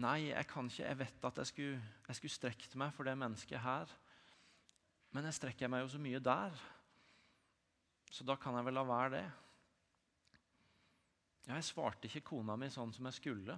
nei, 0.00 0.30
jeg 0.30 0.46
kan 0.48 0.70
ikke. 0.70 0.86
Jeg 0.86 1.00
vet 1.02 1.26
at 1.28 1.40
jeg 1.42 1.50
skulle, 1.50 1.82
jeg 2.08 2.18
skulle 2.18 2.38
strekt 2.38 2.76
meg 2.80 2.94
for 2.96 3.08
det 3.08 3.16
mennesket 3.20 3.62
her. 3.62 3.90
Men 5.14 5.26
jeg 5.26 5.38
strekker 5.40 5.70
meg 5.70 5.84
jo 5.84 5.92
så 5.92 6.00
mye 6.02 6.22
der, 6.22 6.54
så 8.10 8.26
da 8.26 8.36
kan 8.38 8.56
jeg 8.58 8.66
vel 8.66 8.76
la 8.78 8.84
være 8.86 9.10
det. 9.16 9.24
Ja, 11.50 11.56
jeg 11.58 11.66
svarte 11.66 12.06
ikke 12.06 12.28
kona 12.28 12.54
mi 12.54 12.68
sånn 12.70 12.92
som 12.94 13.08
jeg 13.08 13.16
skulle. 13.16 13.56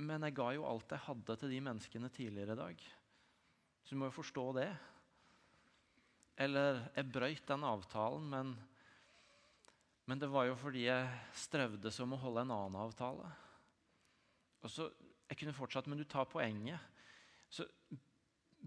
Men 0.00 0.24
jeg 0.24 0.32
ga 0.38 0.46
jo 0.56 0.64
alt 0.64 0.94
jeg 0.94 1.04
hadde 1.04 1.36
til 1.36 1.52
de 1.52 1.58
menneskene 1.66 2.08
tidligere 2.14 2.56
i 2.56 2.60
dag. 2.62 2.86
Så 3.84 3.92
du 3.92 4.00
må 4.00 4.08
jo 4.08 4.14
forstå 4.16 4.44
det. 4.56 4.70
Eller 6.40 6.80
jeg 6.96 7.12
brøyt 7.12 7.44
den 7.52 7.68
avtalen, 7.68 8.32
men, 8.32 8.56
men, 10.08 10.24
det 10.24 10.32
var 10.32 10.48
jo 10.48 10.56
fordi 10.56 10.86
jeg 10.86 11.12
strevde 11.36 11.92
som 11.92 12.16
å 12.16 12.22
holde 12.24 12.46
en 12.46 12.56
annen 12.56 12.80
avtale. 12.80 13.28
Og 14.64 14.72
så, 14.72 14.88
Jeg 15.28 15.44
kunne 15.44 15.58
fortsatt, 15.60 15.86
men 15.86 16.00
du 16.00 16.08
tar 16.08 16.24
poenget. 16.32 16.80
Så 17.52 17.68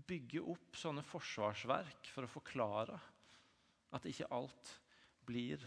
bygge 0.05 0.45
opp 0.53 0.77
sånne 0.77 1.01
forsvarsverk 1.01 2.13
for 2.13 2.23
å 2.27 2.35
forklare 2.37 3.01
at 3.93 4.05
ikke 4.05 4.29
alt 4.29 4.77
blir 5.25 5.65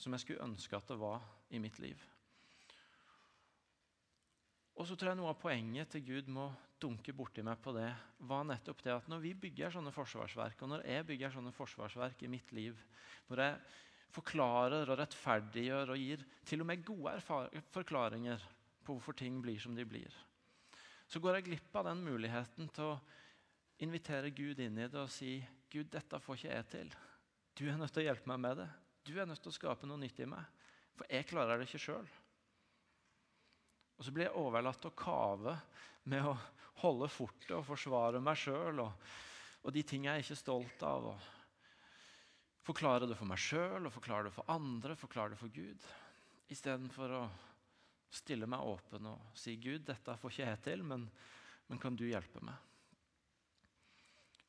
som 0.00 0.16
jeg 0.16 0.24
skulle 0.24 0.46
ønske 0.46 0.76
at 0.76 0.88
det 0.88 0.96
var 1.00 1.24
i 1.52 1.60
mitt 1.62 1.78
liv. 1.82 2.00
Og 4.80 4.86
så 4.88 4.96
tror 4.96 5.12
jeg 5.12 5.20
Noe 5.20 5.34
av 5.34 5.40
poenget 5.40 5.90
til 5.92 6.06
Gud 6.06 6.30
må 6.32 6.46
dunke 6.80 7.12
borti 7.12 7.42
meg 7.44 7.60
på 7.60 7.74
det, 7.76 7.90
var 8.24 8.46
nettopp 8.48 8.80
det 8.86 8.94
at 8.94 9.10
når 9.12 9.20
vi 9.20 9.34
bygger 9.42 9.74
sånne 9.74 9.92
forsvarsverk, 9.92 10.62
og 10.64 10.72
når 10.72 10.86
jeg 10.88 11.06
bygger 11.10 11.34
sånne 11.34 11.52
forsvarsverk 11.52 12.24
i 12.24 12.30
mitt 12.32 12.54
liv, 12.56 12.78
når 13.28 13.44
jeg 13.44 13.58
forklarer 14.16 14.88
og 14.88 14.98
rettferdiggjør 15.02 15.92
og 15.92 16.00
gir 16.00 16.24
til 16.48 16.64
og 16.64 16.70
med 16.70 16.86
gode 16.86 17.12
forklaringer 17.74 18.48
på 18.80 18.96
hvorfor 18.96 19.18
ting 19.20 19.36
blir 19.44 19.60
som 19.60 19.76
de 19.76 19.84
blir, 19.84 20.14
så 21.10 21.20
går 21.20 21.38
jeg 21.38 21.50
glipp 21.50 21.76
av 21.76 21.90
den 21.90 22.00
muligheten 22.06 22.70
til 22.72 22.94
å 22.94 22.98
invitere 23.84 24.32
Gud 24.32 24.60
inn 24.62 24.80
i 24.80 24.88
det 24.88 25.00
og 25.00 25.12
si 25.12 25.36
Gud, 25.70 25.90
dette 25.92 26.18
får 26.24 26.38
ikke 26.38 26.54
jeg 26.54 26.68
til. 26.72 26.94
Du 27.58 27.66
er 27.68 27.76
nødt 27.78 27.92
til 27.94 28.02
å 28.02 28.08
hjelpe 28.08 28.30
meg 28.32 28.40
med 28.42 28.62
det. 28.62 28.70
Du 29.10 29.16
er 29.18 29.26
nødt 29.26 29.42
til 29.42 29.50
å 29.50 29.56
skape 29.56 29.88
noe 29.90 29.98
nytt 29.98 30.20
i 30.22 30.26
meg. 30.30 30.46
For 30.94 31.10
jeg 31.10 31.26
klarer 31.26 31.58
det 31.58 31.66
ikke 31.66 31.82
sjøl. 31.82 32.10
Og 33.98 34.06
så 34.06 34.12
blir 34.14 34.28
jeg 34.28 34.38
overlatt 34.38 34.78
til 34.84 34.92
å 34.92 34.98
kave 35.00 35.56
med 36.12 36.28
å 36.30 36.36
holde 36.84 37.08
fortet 37.10 37.50
og 37.56 37.66
forsvare 37.66 38.22
meg 38.22 38.38
sjøl 38.38 38.84
og, 38.84 39.10
og, 39.64 39.72
de 39.74 39.82
ting 39.82 40.06
jeg 40.06 40.14
er 40.14 40.22
ikke 40.22 40.38
stolt 40.38 40.86
av. 40.86 41.10
Og 41.10 42.64
forklare 42.70 43.10
det 43.10 43.18
for 43.18 43.26
meg 43.28 43.42
sjøl 43.42 43.90
og 43.90 43.96
forklare 43.96 44.28
det 44.28 44.34
for 44.36 44.54
andre, 44.54 44.96
forklare 45.00 45.34
det 45.34 45.42
for 45.42 45.58
Gud. 45.58 45.90
Istedenfor 46.54 47.18
å 47.18 47.26
stille 48.14 48.46
meg 48.50 48.62
åpen 48.62 49.10
og 49.10 49.34
si 49.38 49.58
Gud, 49.58 49.82
dette 49.90 50.16
får 50.22 50.36
ikke 50.36 50.46
jeg 50.46 50.64
til, 50.70 50.86
men, 50.86 51.10
men 51.66 51.82
kan 51.82 51.98
du 51.98 52.06
hjelpe 52.06 52.42
meg? 52.46 52.69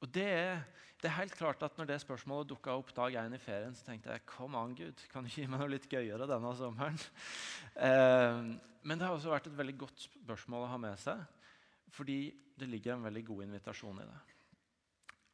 Og 0.01 0.10
det 0.10 0.25
er, 0.25 0.63
det 1.01 1.10
er, 1.10 1.17
helt 1.20 1.36
klart 1.38 1.62
at 1.65 1.77
når 1.77 1.91
det 1.91 2.00
spørsmålet 2.01 2.50
dukka 2.50 2.74
opp 2.77 2.89
dag 2.98 3.20
én 3.22 3.38
i 3.38 3.41
ferien, 3.41 3.75
så 3.77 3.86
tenkte 3.86 4.13
jeg 4.13 4.25
kom 4.29 4.58
an, 4.58 4.74
Gud, 4.77 5.03
kan 5.12 5.25
du 5.25 5.29
gi 5.29 5.46
meg 5.46 5.62
noe 5.62 5.70
litt 5.75 5.89
gøyere 5.91 6.29
denne 6.29 6.55
sommeren? 6.58 7.00
Eh, 7.72 8.39
men 8.84 9.00
det 9.00 9.05
har 9.05 9.13
også 9.15 9.31
vært 9.31 9.46
et 9.48 9.55
veldig 9.55 9.75
godt 9.79 10.01
spørsmål 10.03 10.65
å 10.65 10.72
ha 10.74 10.77
med 10.81 10.98
seg, 11.00 11.22
fordi 11.93 12.17
det 12.60 12.67
ligger 12.67 12.98
en 12.98 13.05
veldig 13.05 13.22
god 13.29 13.43
invitasjon 13.46 14.01
i 14.01 14.08
det. 14.10 14.17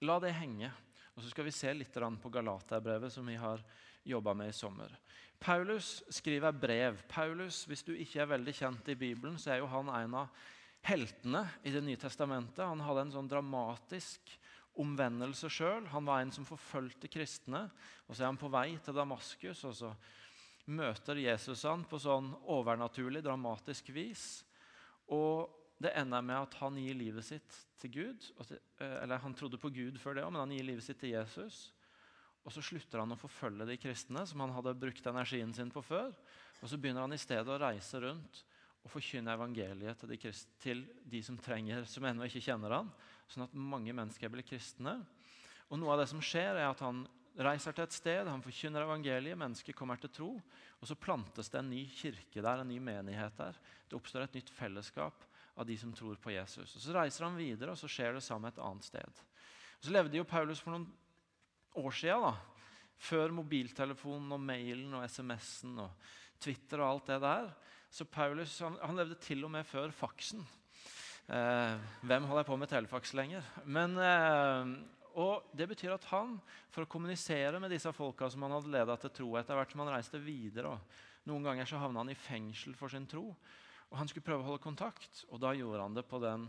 La 0.06 0.20
det 0.22 0.36
henge, 0.38 0.70
og 1.16 1.24
så 1.24 1.32
skal 1.32 1.48
vi 1.48 1.56
se 1.56 1.72
litt 1.74 1.98
på 2.22 2.30
Galaterbrevet, 2.30 3.12
som 3.12 3.26
vi 3.26 3.40
har 3.42 3.64
jobba 4.08 4.36
med 4.38 4.52
i 4.52 4.56
sommer. 4.56 4.94
Paulus 5.40 6.04
skriver 6.14 6.52
brev. 6.52 7.02
Paulus, 7.10 7.66
Hvis 7.66 7.84
du 7.84 7.94
ikke 7.96 8.22
er 8.22 8.32
veldig 8.36 8.54
kjent 8.54 8.90
i 8.90 8.96
Bibelen, 8.96 9.38
så 9.38 9.56
er 9.56 9.64
jo 9.64 9.72
han 9.72 9.90
en 9.90 10.14
av 10.22 10.46
heltene 10.88 11.44
i 11.64 11.72
Det 11.72 11.82
nye 11.84 11.98
testamentet. 11.98 12.64
Han 12.64 12.82
hadde 12.86 13.08
en 13.08 13.16
sånn 13.18 13.30
dramatisk 13.30 14.38
omvendelse 14.82 15.50
sjøl. 15.52 15.88
Han 15.94 16.08
var 16.08 16.22
en 16.22 16.34
som 16.34 16.48
forfulgte 16.48 17.10
kristne. 17.12 17.66
Og 18.08 18.16
så 18.16 18.24
er 18.24 18.32
han 18.32 18.40
på 18.40 18.52
vei 18.52 18.70
til 18.84 18.98
Damaskus, 18.98 19.64
og 19.68 19.76
så 19.76 19.94
møter 20.68 21.22
Jesus 21.22 21.64
han 21.68 21.86
på 21.88 22.00
sånn 22.02 22.34
overnaturlig, 22.52 23.24
dramatisk 23.26 23.94
vis. 23.96 24.28
Og 25.16 25.48
det 25.80 25.94
ender 26.00 26.24
med 26.26 26.40
at 26.42 26.58
han 26.60 26.78
gir 26.82 26.98
livet 26.98 27.26
sitt 27.26 27.58
til 27.82 27.94
Gud. 27.94 28.30
Til, 28.48 28.60
eller 28.82 29.22
han 29.24 29.36
trodde 29.38 29.60
på 29.62 29.72
Gud 29.74 30.00
før 30.02 30.18
det 30.18 30.26
òg, 30.26 30.34
men 30.34 30.44
han 30.44 30.56
gir 30.58 30.68
livet 30.68 30.86
sitt 30.86 31.00
til 31.02 31.14
Jesus. 31.16 31.68
Og 32.48 32.54
så 32.56 32.64
slutter 32.64 33.04
han 33.04 33.12
å 33.12 33.20
forfølge 33.20 33.68
de 33.68 33.80
kristne 33.80 34.24
som 34.28 34.42
han 34.44 34.54
hadde 34.56 34.78
brukt 34.80 35.10
energien 35.10 35.54
sin 35.56 35.72
på 35.74 35.84
før. 35.84 36.14
Og 36.62 36.72
så 36.72 36.80
begynner 36.80 37.04
han 37.06 37.16
i 37.16 37.22
stedet 37.22 37.52
å 37.52 37.60
reise 37.62 38.02
rundt 38.02 38.44
og 38.88 38.92
forkynne 38.94 39.34
evangeliet 39.36 40.00
til 40.00 40.12
de, 40.14 40.32
til 40.64 40.84
de 41.12 41.22
som 41.26 41.38
trenger, 41.44 41.84
som 41.90 42.06
ennå 42.08 42.28
ikke 42.28 42.46
kjenner 42.46 42.78
han, 42.80 42.92
sånn 43.32 43.46
at 43.48 43.56
mange 43.56 43.94
mennesker 43.96 44.32
blir 44.32 44.46
kristne. 44.48 45.00
Og 45.68 45.80
Noe 45.80 45.96
av 45.96 46.02
det 46.02 46.10
som 46.12 46.24
skjer, 46.24 46.56
er 46.56 46.70
at 46.70 46.84
han 46.84 47.04
reiser 47.38 47.76
til 47.76 47.86
et 47.86 47.96
sted, 47.96 48.28
han 48.28 48.44
forkynner 48.44 48.86
evangeliet, 48.86 49.38
mennesker 49.38 49.76
kommer 49.78 50.00
til 50.02 50.14
tro. 50.14 50.30
Og 50.82 50.90
så 50.90 50.98
plantes 50.98 51.52
det 51.54 51.62
en 51.62 51.72
ny 51.72 51.84
kirke 51.92 52.42
der, 52.42 52.62
en 52.62 52.70
ny 52.72 52.80
menighet 52.82 53.36
der. 53.38 53.58
Det 53.90 53.98
oppstår 53.98 54.26
et 54.26 54.38
nytt 54.40 54.52
fellesskap 54.54 55.26
av 55.58 55.66
de 55.68 55.78
som 55.78 55.94
tror 55.94 56.18
på 56.22 56.34
Jesus. 56.34 56.76
Og 56.76 56.82
Så 56.82 56.96
reiser 56.96 57.26
han 57.26 57.38
videre, 57.38 57.74
og 57.74 57.80
så 57.80 57.90
skjer 57.90 58.18
det 58.18 58.26
samme 58.26 58.52
et 58.52 58.62
annet 58.62 58.86
sted. 58.86 59.24
Og 59.78 59.88
Så 59.88 59.94
levde 59.94 60.18
jo 60.20 60.28
Paulus 60.28 60.62
for 60.62 60.74
noen 60.74 60.88
år 61.78 61.98
siden, 61.98 62.28
da, 62.30 62.36
før 62.98 63.34
mobiltelefonen 63.38 64.34
og 64.34 64.42
mailen 64.42 64.94
og 64.98 65.06
SMS-en 65.06 65.84
og 65.86 66.14
Twitter 66.42 66.82
og 66.82 66.90
alt 66.90 67.12
det 67.12 67.20
der. 67.22 67.50
Så 67.90 68.06
Paulus 68.06 68.58
han, 68.62 68.78
han 68.82 68.98
levde 68.98 69.18
til 69.22 69.46
og 69.46 69.54
med 69.54 69.66
før 69.66 69.94
faksen. 69.94 70.42
Eh, 71.28 71.74
hvem 72.08 72.24
holder 72.24 72.46
på 72.48 72.56
med 72.56 72.70
telefax 72.72 73.12
lenger? 73.18 73.44
Men, 73.66 73.98
eh, 74.00 74.70
og 75.20 75.44
Det 75.54 75.68
betyr 75.68 75.94
at 75.94 76.06
han, 76.06 76.40
for 76.72 76.86
å 76.86 76.88
kommunisere 76.88 77.60
med 77.60 77.72
disse 77.72 77.92
folka 77.92 78.30
som 78.30 78.44
han 78.44 78.52
hadde 78.52 78.72
ledet 78.72 79.02
til 79.02 79.10
tro 79.10 79.36
etter 79.36 79.56
hvert 79.58 79.72
som 79.72 79.82
han 79.84 79.92
reiste 79.96 80.24
videre 80.24 80.80
Noen 81.28 81.44
ganger 81.44 81.66
så 81.66 81.82
havna 81.82 82.00
han 82.00 82.10
i 82.10 82.16
fengsel 82.16 82.74
for 82.74 82.88
sin 82.88 83.06
tro. 83.06 83.36
og 83.92 83.98
Han 83.98 84.08
skulle 84.08 84.24
prøve 84.24 84.40
å 84.40 84.48
holde 84.48 84.64
kontakt, 84.64 85.26
og 85.28 85.42
da 85.42 85.52
gjorde 85.52 85.82
han 85.82 85.94
det 85.94 86.08
på 86.08 86.22
den 86.24 86.48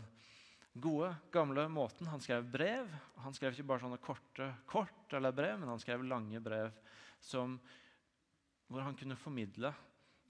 gode, 0.78 1.16
gamle 1.32 1.68
måten. 1.68 2.06
Han 2.06 2.20
skrev 2.20 2.46
brev. 2.46 2.86
Han 3.24 3.34
skrev 3.34 3.52
ikke 3.52 3.66
bare 3.66 3.80
sånne 3.80 3.98
korte 3.98 4.54
kort 4.66 5.12
eller 5.12 5.32
brev, 5.32 5.58
men 5.58 5.68
han 5.68 5.80
skrev 5.80 6.04
lange 6.04 6.38
brev 6.38 6.70
som, 7.18 7.58
hvor 8.68 8.86
han 8.86 8.94
kunne 8.94 9.18
formidle 9.18 9.74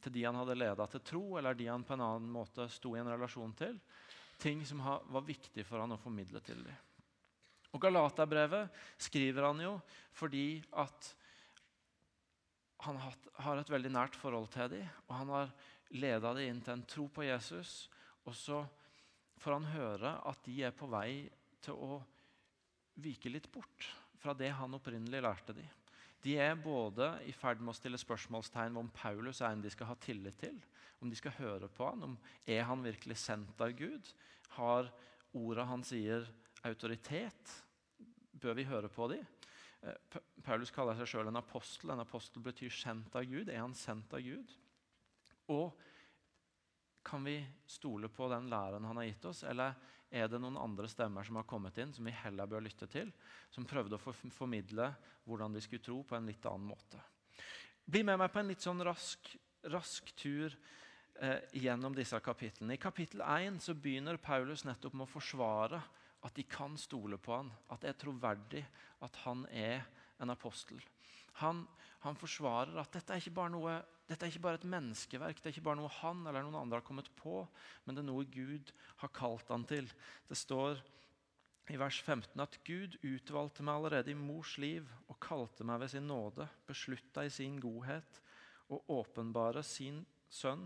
til 0.01 0.15
de 0.15 0.25
han 0.25 0.39
hadde 0.41 0.57
leda 0.57 0.87
til 0.87 1.05
tro, 1.05 1.25
eller 1.37 1.53
de 1.59 1.69
han 1.69 1.85
på 1.85 1.93
en 1.93 2.07
annen 2.07 2.31
måte 2.33 2.69
sto 2.73 2.95
i 2.97 3.03
en 3.03 3.13
relasjon 3.13 3.53
til, 3.59 3.77
ting 4.39 4.65
som 4.67 4.83
var 4.83 5.27
viktig 5.27 5.65
for 5.67 5.83
han 5.83 5.95
å 5.95 6.01
formidle 6.01 6.41
til 6.45 6.61
dem. 6.65 6.85
Og 7.75 7.83
Galaterbrevet 7.83 8.73
skriver 9.03 9.51
han 9.51 9.61
jo 9.61 9.75
fordi 10.17 10.61
at 10.81 11.13
han 12.87 12.99
har 13.43 13.59
et 13.59 13.71
veldig 13.71 13.91
nært 13.91 14.17
forhold 14.17 14.47
til 14.55 14.71
dem, 14.71 14.87
og 15.09 15.15
han 15.19 15.33
har 15.35 15.51
leda 15.99 16.33
dem 16.37 16.47
inn 16.47 16.61
til 16.63 16.77
en 16.77 16.87
tro 16.87 17.09
på 17.11 17.27
Jesus. 17.27 17.89
Og 18.29 18.37
så 18.39 18.61
får 19.43 19.57
han 19.57 19.73
høre 19.73 20.15
at 20.31 20.45
de 20.47 20.61
er 20.67 20.77
på 20.77 20.87
vei 20.91 21.27
til 21.65 21.75
å 21.75 21.99
vike 23.03 23.31
litt 23.31 23.51
bort 23.53 23.89
fra 24.19 24.35
det 24.35 24.51
han 24.55 24.75
opprinnelig 24.79 25.23
lærte 25.23 25.55
dem. 25.57 25.69
De 26.23 26.35
er 26.43 26.59
både 26.59 27.13
i 27.31 27.35
ferd 27.35 27.61
med 27.63 27.73
å 27.73 27.79
stille 27.79 27.99
spørsmålstegn 28.01 28.79
om 28.79 28.91
Paulus 28.95 29.41
er 29.43 29.55
en 29.55 29.63
de 29.63 29.71
skal 29.71 29.93
ha 29.93 29.99
tillit 30.03 30.39
til, 30.41 30.57
om 31.01 31.11
de 31.11 31.19
skal 31.19 31.37
høre 31.39 31.69
på 31.71 31.87
han, 31.91 32.05
om 32.05 32.17
er 32.47 32.65
han 32.67 32.83
virkelig 32.85 33.19
sendt 33.23 33.61
av 33.63 33.75
Gud? 33.79 34.11
Har 34.57 34.91
orda 35.37 35.67
han 35.69 35.85
sier, 35.87 36.27
autoritet? 36.67 37.53
Bør 38.39 38.57
vi 38.59 38.67
høre 38.69 38.91
på 38.91 39.09
dem? 39.13 39.27
Eh, 39.83 40.19
Paulus 40.43 40.73
kaller 40.75 40.99
seg 40.99 41.11
sjøl 41.11 41.31
en 41.31 41.41
apostel. 41.41 41.93
En 41.95 42.03
apostel 42.03 42.43
betyr 42.43 42.73
sendt 42.75 43.15
av 43.19 43.27
Gud. 43.29 43.51
Er 43.51 43.63
han 43.63 43.77
sendt 43.79 44.15
av 44.15 44.25
Gud? 44.25 44.51
Og 45.55 45.79
kan 47.09 47.25
vi 47.25 47.39
stole 47.67 48.11
på 48.13 48.29
den 48.29 48.51
læren 48.51 48.85
han 48.85 48.99
har 49.01 49.07
gitt 49.09 49.25
oss, 49.31 49.45
eller 49.49 49.77
er 50.11 50.29
det 50.29 50.41
noen 50.41 50.59
andre 50.61 50.89
stemmer 50.89 51.25
som 51.25 51.39
har 51.41 51.47
kommet 51.49 51.79
inn, 51.81 51.93
som 51.93 52.05
vi 52.05 52.13
heller 52.13 52.49
bør 52.49 52.65
lytte 52.65 52.89
til, 52.91 53.11
som 53.53 53.67
prøvde 53.69 53.97
å 53.97 54.13
formidle 54.33 54.91
hvordan 55.29 55.57
de 55.57 55.63
skulle 55.65 55.85
tro, 55.85 56.03
på 56.05 56.17
en 56.17 56.29
litt 56.29 56.45
annen 56.49 56.69
måte? 56.69 57.01
Bli 57.89 58.03
med 58.05 58.21
meg 58.21 58.33
på 58.33 58.43
en 58.43 58.51
litt 58.51 58.65
sånn 58.65 58.85
rask, 58.85 59.31
rask 59.73 60.13
tur 60.21 60.53
eh, 61.21 61.41
gjennom 61.53 61.95
disse 61.97 62.19
kapitlene. 62.25 62.75
I 62.75 62.83
kapittel 62.83 63.23
1 63.25 63.61
så 63.63 63.75
begynner 63.75 64.21
Paulus 64.23 64.65
nettopp 64.67 64.97
med 64.97 65.07
å 65.07 65.13
forsvare 65.13 65.81
at 66.27 66.35
de 66.35 66.45
kan 66.51 66.75
stole 66.79 67.19
på 67.23 67.37
han, 67.37 67.51
at 67.71 67.83
det 67.83 67.93
er 67.93 68.01
troverdig 68.01 68.65
at 69.07 69.23
han 69.25 69.45
er 69.55 69.85
en 70.19 70.35
apostel. 70.35 70.81
Han, 71.43 71.63
han 72.03 72.19
forsvarer 72.19 72.79
at 72.81 72.93
dette 72.97 73.15
er 73.15 73.55
noe 73.55 73.79
dette 74.09 74.25
er 74.25 74.33
ikke 74.33 74.41
bare 74.47 74.57
et 74.57 74.71
menneskeverk, 74.73 75.41
det 75.43 75.51
er 75.51 75.53
ikke 75.53 75.67
bare 75.67 75.77
noe 75.83 75.91
han 75.99 76.23
eller 76.25 76.47
noen 76.47 76.63
andre 76.63 76.79
har 76.81 76.87
kommet 76.87 77.11
på, 77.19 77.43
men 77.85 77.95
det 77.95 78.01
er 78.01 78.09
noe 78.09 78.25
Gud 78.33 78.71
har 79.03 79.11
kalt 79.13 79.51
han 79.53 79.67
til. 79.69 79.91
Det 80.25 80.39
står 80.39 80.81
i 81.69 81.77
vers 81.77 81.99
15 82.01 82.41
at 82.41 82.57
Gud 82.65 82.97
utvalgte 83.05 83.67
meg 83.67 83.77
allerede 83.77 84.15
i 84.15 84.17
mors 84.17 84.55
liv 84.57 84.89
og 85.11 85.19
kalte 85.21 85.67
meg 85.69 85.83
ved 85.83 85.93
sin 85.93 86.09
nåde, 86.09 86.49
beslutta 86.65 87.27
i 87.27 87.33
sin 87.33 87.59
godhet 87.61 88.23
og 88.73 88.89
åpenbare 88.97 89.61
sin 89.65 90.01
sønn 90.33 90.65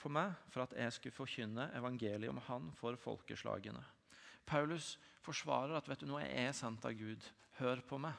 for 0.00 0.12
meg, 0.12 0.34
for 0.50 0.64
at 0.64 0.74
jeg 0.76 0.92
skulle 0.96 1.16
forkynne 1.16 1.70
evangeliet 1.78 2.32
om 2.32 2.40
han 2.48 2.70
for 2.78 2.98
folkeslagene. 3.00 3.82
Paulus 4.46 4.94
forsvarer 5.24 5.76
at 5.78 5.88
vet 5.88 6.04
du 6.04 6.08
nå 6.10 6.20
er 6.20 6.48
jeg 6.48 6.58
sendt 6.58 6.84
av 6.84 6.96
Gud. 6.98 7.24
Hør 7.60 7.80
på 7.86 7.98
meg. 8.02 8.14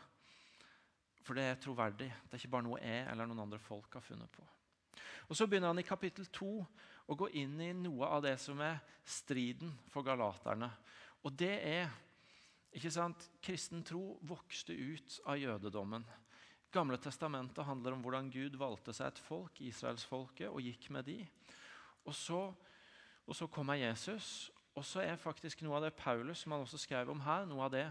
For 1.25 1.37
det 1.37 1.45
er 1.49 1.61
troverdig. 1.61 2.09
Det 2.09 2.37
er 2.37 2.41
ikke 2.41 2.53
bare 2.53 2.67
noe 2.67 2.81
jeg 2.81 3.05
eller 3.11 3.29
noen 3.29 3.43
andre 3.45 3.61
folk 3.61 3.97
har 3.97 4.05
funnet 4.05 4.31
på. 4.33 4.45
Og 5.29 5.35
Så 5.37 5.47
begynner 5.47 5.73
han 5.73 5.81
i 5.81 5.85
kapittel 5.85 6.27
2 6.29 6.49
å 7.09 7.17
gå 7.17 7.29
inn 7.41 7.59
i 7.61 7.71
noe 7.77 8.09
av 8.09 8.23
det 8.25 8.35
som 8.41 8.61
er 8.61 8.81
striden 9.05 9.73
for 9.91 10.05
galaterne. 10.05 10.69
Og 11.25 11.33
det 11.33 11.53
er 11.65 11.89
ikke 12.75 12.91
sant, 12.91 13.29
Kristen 13.41 13.83
tro 13.87 14.17
vokste 14.27 14.75
ut 14.75 15.19
av 15.25 15.39
jødedommen. 15.39 16.05
Gamle 16.75 16.97
testamentet 16.99 17.65
handler 17.65 17.95
om 17.95 18.01
hvordan 18.03 18.27
Gud 18.33 18.57
valgte 18.59 18.93
seg 18.93 19.13
et 19.13 19.21
folk, 19.23 19.61
israelsfolket, 19.63 20.49
og 20.49 20.65
gikk 20.65 20.89
med 20.91 21.07
de. 21.07 21.21
Og 22.05 22.15
så, 22.15 22.41
og 23.25 23.35
så 23.35 23.47
kommer 23.47 23.79
Jesus. 23.79 24.51
Og 24.75 24.85
så 24.85 25.01
er 25.05 25.15
faktisk 25.19 25.63
noe 25.63 25.79
av 25.79 25.87
det 25.87 25.95
Paulus 25.97 26.43
som 26.43 26.55
han 26.55 26.65
også 26.65 26.79
skrev 26.81 27.09
om 27.11 27.23
her, 27.25 27.45
noe 27.49 27.65
av 27.65 27.73
det 27.73 27.85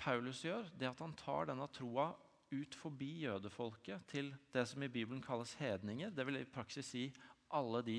Paulus 0.00 0.42
gjør, 0.44 0.70
det 0.78 0.88
at 0.88 1.00
han 1.04 1.14
tar 1.18 1.50
denne 1.50 1.68
troa 1.72 2.12
ut 2.52 2.74
forbi 2.76 3.10
jødefolket 3.24 4.04
til 4.10 4.32
det 4.52 4.64
som 4.68 4.82
i 4.84 4.90
Bibelen 4.92 5.22
kalles 5.24 5.54
hedninger. 5.60 6.10
Det 6.10 6.26
vil 6.26 6.40
i 6.40 6.48
praksis 6.48 6.90
si 6.94 7.06
alle 7.52 7.82
de 7.84 7.98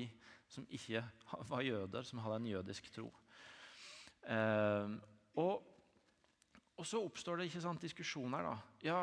som 0.50 0.66
ikke 0.70 1.02
var 1.50 1.64
jøder, 1.64 2.02
som 2.02 2.22
hadde 2.22 2.42
en 2.42 2.50
jødisk 2.52 2.90
tro. 2.94 3.08
Eh, 4.24 4.94
og, 5.40 5.64
og, 6.76 6.86
så 6.86 7.02
oppstår 7.02 7.36
det 7.40 7.50
ikke 7.50 7.64
sant, 7.64 7.82
diskusjoner. 7.82 8.46
da. 8.46 8.56
Ja, 8.82 9.00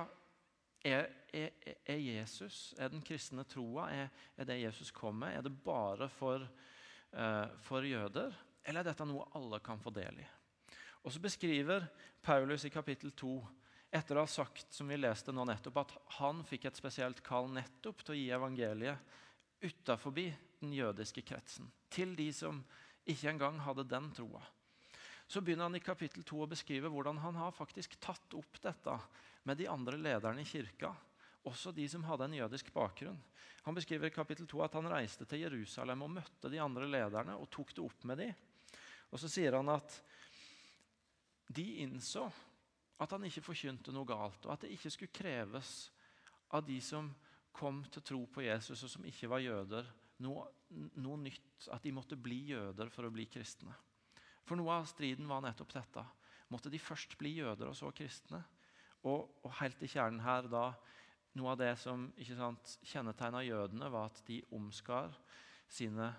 er, 0.83 1.07
er, 1.33 1.49
er, 1.85 1.97
Jesus, 1.97 2.73
er 2.77 2.89
den 2.89 3.03
kristne 3.05 3.45
troa, 3.49 3.87
er, 3.93 4.11
er, 4.35 4.47
det 4.49 4.61
Jesus 4.61 4.91
kom 4.91 5.19
med, 5.21 5.37
er 5.37 5.45
det 5.45 5.53
bare 5.63 6.09
for, 6.09 6.45
uh, 7.13 7.47
for 7.61 7.85
jøder? 7.85 8.33
Eller 8.65 8.81
er 8.81 8.91
dette 8.91 9.07
noe 9.09 9.27
alle 9.37 9.61
kan 9.63 9.81
få 9.81 9.93
del 9.93 10.21
i? 10.21 10.27
Og 11.01 11.13
så 11.13 11.21
beskriver 11.21 11.87
Paulus 12.21 12.65
i 12.65 12.73
kapittel 12.73 13.13
2 13.17 13.33
etter 13.91 14.17
å 14.17 14.23
ha 14.23 14.29
sagt 14.29 14.71
som 14.73 14.87
vi 14.87 14.99
leste 14.99 15.33
nå 15.33 15.43
nettopp, 15.47 15.81
at 15.81 15.95
han 16.19 16.45
fikk 16.47 16.69
et 16.69 16.79
spesielt 16.79 17.19
kall 17.25 17.49
nettopp 17.51 18.05
til 18.05 18.13
å 18.13 18.19
gi 18.19 18.29
evangeliet 18.31 19.17
utenfor 19.61 20.15
den 20.15 20.73
jødiske 20.73 21.23
kretsen. 21.27 21.67
Til 21.91 22.15
de 22.15 22.29
som 22.33 22.61
ikke 23.09 23.33
engang 23.33 23.59
hadde 23.65 23.87
den 23.89 24.09
troa. 24.15 24.43
Så 25.31 25.39
begynner 25.41 25.69
han 25.69 25.77
i 25.79 25.79
kapittel 25.79 26.25
2 26.27 26.41
å 26.43 26.49
beskrive 26.51 26.89
hvordan 26.91 27.21
han 27.23 27.37
har 27.39 27.53
faktisk 27.55 27.93
tatt 28.03 28.33
opp 28.35 28.57
dette 28.59 28.97
med 29.47 29.55
de 29.61 29.67
andre 29.71 29.95
lederne 29.95 30.43
i 30.43 30.47
kirka. 30.47 30.89
Også 31.47 31.71
de 31.71 31.85
som 31.87 32.03
hadde 32.03 32.25
en 32.27 32.35
jødisk 32.35 32.73
bakgrunn. 32.75 33.15
Han 33.63 33.77
beskriver 33.77 34.09
i 34.09 34.13
kapittel 34.13 34.49
2 34.51 34.59
at 34.65 34.73
han 34.75 34.89
reiste 34.91 35.23
til 35.29 35.45
Jerusalem 35.45 36.03
og 36.03 36.11
møtte 36.17 36.51
de 36.51 36.59
andre 36.59 36.89
lederne 36.89 37.37
og 37.39 37.47
tok 37.53 37.71
det 37.77 37.85
opp 37.85 38.03
med 38.11 38.19
dem. 38.19 38.33
Og 39.07 39.21
så 39.23 39.29
sier 39.31 39.55
han 39.55 39.71
at 39.71 39.95
de 41.47 41.65
innså 41.85 42.25
at 43.01 43.15
han 43.15 43.23
ikke 43.25 43.45
forkynte 43.45 43.93
noe 43.95 44.09
galt, 44.09 44.43
og 44.45 44.51
at 44.53 44.65
det 44.65 44.73
ikke 44.75 44.91
skulle 44.93 45.15
kreves 45.15 45.71
av 46.51 46.65
de 46.67 46.75
som 46.83 47.07
kom 47.55 47.79
til 47.87 48.03
tro 48.03 48.19
på 48.27 48.43
Jesus, 48.43 48.83
og 48.83 48.91
som 48.91 49.07
ikke 49.07 49.31
var 49.31 49.41
jøder, 49.43 49.87
noe, 50.27 50.43
noe 50.99 51.23
nytt. 51.23 51.69
At 51.71 51.87
de 51.87 51.95
måtte 51.95 52.19
bli 52.19 52.41
jøder 52.51 52.91
for 52.91 53.07
å 53.07 53.13
bli 53.15 53.29
kristne. 53.31 53.73
For 54.47 54.59
noe 54.59 54.79
av 54.81 54.89
striden 54.89 55.29
var 55.29 55.43
nettopp 55.45 55.73
dette. 55.75 56.03
Måtte 56.51 56.71
de 56.71 56.81
først 56.81 57.17
bli 57.19 57.37
jøder 57.37 57.69
og 57.69 57.77
så 57.77 57.91
kristne? 57.95 58.41
Og, 59.07 59.29
og 59.41 59.53
helt 59.61 59.81
i 59.81 59.89
kjernen 59.89 60.21
her 60.23 60.49
da, 60.51 60.71
Noe 61.39 61.53
av 61.53 61.59
det 61.61 61.71
som 61.79 62.09
ikke 62.19 62.49
kjennetegna 62.83 63.39
jødene, 63.45 63.87
var 63.87 64.09
at 64.09 64.17
de 64.27 64.41
omskar 64.51 65.13
sine 65.71 66.09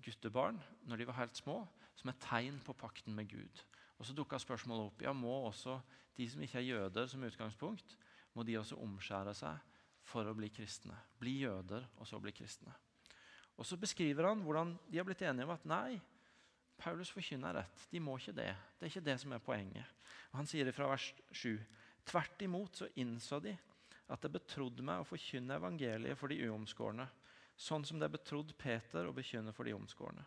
guttebarn 0.00 0.56
når 0.88 1.00
de 1.00 1.08
var 1.10 1.18
helt 1.18 1.36
små, 1.36 1.58
som 1.94 2.08
et 2.08 2.22
tegn 2.24 2.56
på 2.64 2.72
pakten 2.76 3.12
med 3.16 3.28
Gud. 3.28 3.60
Og 3.98 4.08
Så 4.08 4.16
dukka 4.16 4.40
spørsmålet 4.40 4.88
opp 4.88 5.04
ja, 5.04 5.12
må 5.12 5.34
også 5.50 5.76
de 6.16 6.28
som 6.30 6.42
ikke 6.42 6.62
er 6.62 6.70
jøder, 6.70 7.06
som 7.10 7.26
utgangspunkt, 7.26 7.96
må 8.34 8.42
de 8.42 8.56
også 8.58 8.80
omskjære 8.80 9.34
seg 9.36 9.60
for 10.04 10.26
å 10.26 10.34
bli 10.36 10.48
kristne. 10.52 10.96
Bli 11.20 11.38
jøder 11.44 11.86
og 11.98 12.08
så 12.08 12.18
bli 12.20 12.32
kristne. 12.34 12.72
Og 13.60 13.66
Så 13.66 13.76
beskriver 13.78 14.30
han 14.30 14.42
hvordan 14.42 14.74
de 14.88 14.98
har 14.98 15.06
blitt 15.06 15.22
enige 15.22 15.46
om 15.46 15.54
at 15.54 15.68
nei, 15.68 16.00
Paulus 16.84 17.10
forkynner 17.14 17.56
rett. 17.56 17.86
De 17.88 18.00
må 18.02 18.18
ikke 18.20 18.34
det. 18.36 18.50
Det 18.76 18.84
er 18.84 18.92
ikke 18.92 19.06
det 19.06 19.16
som 19.22 19.32
er 19.32 19.40
poenget. 19.40 19.92
Og 20.32 20.42
Han 20.42 20.48
sier 20.50 20.68
det 20.68 20.74
fra 20.76 20.90
vers 20.90 21.06
7. 21.32 21.56
Tvert 22.04 22.42
imot 22.44 22.82
så 22.82 22.90
innså 23.00 23.40
de 23.40 23.54
at 24.12 24.20
det 24.20 24.34
betrodde 24.34 24.84
meg 24.84 25.00
å 25.00 25.08
forkynne 25.08 25.56
evangeliet 25.56 26.18
for 26.20 26.28
de 26.28 26.42
uomskårne, 26.44 27.06
sånn 27.56 27.86
som 27.88 27.96
det 27.96 28.10
er 28.10 28.16
betrodd 28.18 28.52
Peter 28.60 29.08
å 29.08 29.14
bekynne 29.16 29.54
for 29.56 29.64
de 29.64 29.72
omskårne. 29.72 30.26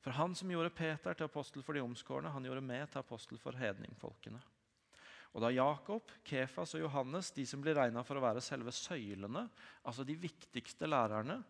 For 0.00 0.16
han 0.16 0.36
som 0.38 0.48
gjorde 0.48 0.72
Peter 0.78 1.18
til 1.18 1.28
apostel 1.28 1.64
for 1.66 1.76
de 1.76 1.82
omskårne, 1.84 2.32
han 2.32 2.44
gjorde 2.46 2.64
meg 2.64 2.86
til 2.88 3.02
apostel 3.02 3.40
for 3.42 3.58
hedningfolkene. 3.58 4.40
Og 5.36 5.42
da 5.44 5.50
Jakob, 5.52 6.08
Kefas 6.24 6.72
og 6.78 6.86
Johannes, 6.86 7.28
de 7.36 7.44
som 7.44 7.60
blir 7.60 7.76
regna 7.76 8.00
for 8.06 8.16
å 8.16 8.24
være 8.24 8.40
selve 8.40 8.72
søylene, 8.72 9.44
altså 9.84 10.06
de 10.08 10.16
viktigste 10.16 10.88
lærerne 10.88 11.42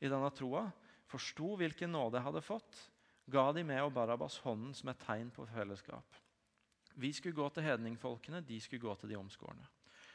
i 0.00 0.08
denne 0.08 0.30
troa, 0.32 0.64
forsto 1.10 1.52
hvilken 1.60 1.92
nåde 1.92 2.16
jeg 2.16 2.28
hadde 2.30 2.44
fått, 2.46 2.78
ga 3.30 3.44
de 3.56 3.64
meg 3.66 3.82
og 3.84 3.94
Barabas 3.94 4.36
hånden 4.44 4.74
som 4.76 4.90
et 4.92 5.00
tegn 5.04 5.30
på 5.32 5.46
fellesskap. 5.48 6.20
Vi 7.00 7.10
skulle 7.12 7.34
gå 7.34 7.48
til 7.50 7.66
hedningfolkene, 7.66 8.44
de 8.44 8.60
skulle 8.60 8.82
gå 8.82 8.94
til 9.00 9.10
de 9.10 9.18
omskårne. 9.18 9.66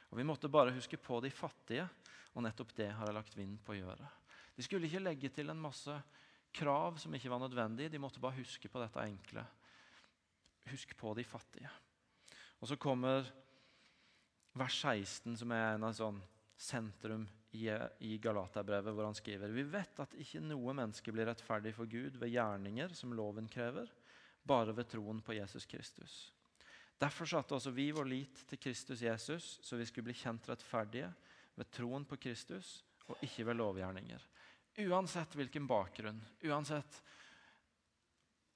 Og 0.09 0.17
Vi 0.17 0.23
måtte 0.23 0.49
bare 0.49 0.73
huske 0.73 0.97
på 0.97 1.19
de 1.21 1.29
fattige, 1.31 1.87
og 2.33 2.43
nettopp 2.43 2.71
det 2.77 2.91
har 2.91 3.05
jeg 3.05 3.15
lagt 3.15 3.37
vind 3.37 3.59
på 3.65 3.73
å 3.73 3.79
gjøre. 3.79 4.07
De 4.55 4.63
skulle 4.63 4.87
ikke 4.87 5.03
legge 5.03 5.29
til 5.29 5.49
en 5.49 5.61
masse 5.61 5.93
krav 6.53 6.97
som 6.97 7.13
ikke 7.13 7.29
var 7.29 7.41
nødvendige, 7.43 7.89
de 7.89 8.01
måtte 8.01 8.19
bare 8.19 8.39
huske 8.39 8.69
på 8.69 8.81
dette 8.81 9.03
enkle. 9.03 9.43
Husk 10.69 10.95
på 10.97 11.13
de 11.17 11.23
fattige. 11.23 11.69
Og 12.59 12.67
så 12.67 12.75
kommer 12.75 13.27
vers 14.53 14.81
16, 14.81 15.37
som 15.37 15.51
er 15.51 15.75
en 15.75 15.87
av 15.87 15.95
sånn 15.95 16.19
sentrum 16.59 17.23
i, 17.51 18.17
Galaterbrevet, 18.21 18.93
hvor 18.93 19.07
han 19.07 19.15
skriver 19.17 19.53
Vi 19.53 19.63
vet 19.63 20.01
at 20.03 20.17
ikke 20.19 20.41
noe 20.43 20.75
menneske 20.75 21.13
blir 21.13 21.29
rettferdig 21.29 21.73
for 21.77 21.89
Gud 21.89 22.19
ved 22.19 22.33
gjerninger 22.33 22.93
som 22.97 23.15
loven 23.15 23.47
krever, 23.49 23.89
bare 24.43 24.75
ved 24.75 24.89
troen 24.91 25.21
på 25.21 25.37
Jesus 25.37 25.65
Kristus. 25.65 26.19
Derfor 26.99 27.29
satte 27.31 27.55
også 27.55 27.71
vi 27.71 27.89
vår 27.95 28.07
lit 28.11 28.43
til 28.49 28.59
Kristus 28.59 29.01
Jesus, 29.01 29.59
så 29.63 29.79
vi 29.79 29.87
skulle 29.87 30.09
bli 30.09 30.17
kjent 30.19 30.49
rettferdige 30.49 31.09
ved 31.55 31.71
troen 31.71 32.05
på 32.05 32.19
Kristus 32.19 32.81
og 33.07 33.23
ikke 33.23 33.47
ved 33.47 33.57
lovgjerninger. 33.59 34.25
Uansett 34.83 35.35
hvilken 35.35 35.67
bakgrunn, 35.67 36.19
uansett 36.43 36.99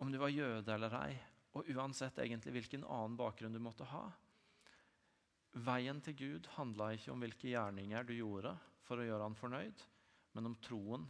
om 0.03 0.11
du 0.11 0.19
var 0.19 0.33
jøde 0.33 0.75
eller 0.75 0.97
ei, 0.99 1.15
og 1.55 1.69
uansett 1.71 2.19
egentlig 2.19 2.53
hvilken 2.57 2.83
annen 2.83 3.15
bakgrunn 3.17 3.55
du 3.55 3.61
måtte 3.63 3.87
ha. 3.87 4.05
Veien 5.53 5.99
til 6.01 6.15
Gud 6.17 6.47
handla 6.55 6.91
ikke 6.95 7.11
om 7.13 7.21
hvilke 7.21 7.51
gjerninger 7.51 8.07
du 8.07 8.15
gjorde 8.15 8.55
for 8.87 8.97
å 8.97 9.05
gjøre 9.05 9.27
han 9.27 9.37
fornøyd, 9.37 9.83
men 10.33 10.49
om 10.49 10.55
troen 10.65 11.05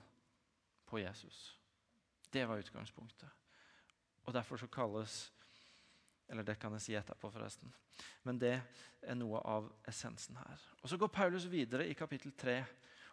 på 0.90 1.00
Jesus. 1.00 1.54
Det 2.34 2.44
var 2.50 2.60
utgangspunktet. 2.60 3.30
Og 4.24 4.34
Derfor 4.34 4.58
så 4.58 4.68
kalles 4.68 5.32
Eller 6.30 6.44
det 6.44 6.56
kan 6.58 6.72
jeg 6.74 6.82
si 6.82 6.94
etterpå, 6.96 7.30
forresten. 7.30 7.72
Men 8.24 8.38
det 8.40 8.54
er 9.04 9.16
noe 9.20 9.42
av 9.44 9.68
essensen 9.86 10.38
her. 10.40 10.62
Og 10.82 10.90
Så 10.90 10.98
går 10.98 11.12
Paulus 11.12 11.46
videre 11.46 11.86
i 11.86 11.94
kapittel 11.94 12.32
3 12.32 12.56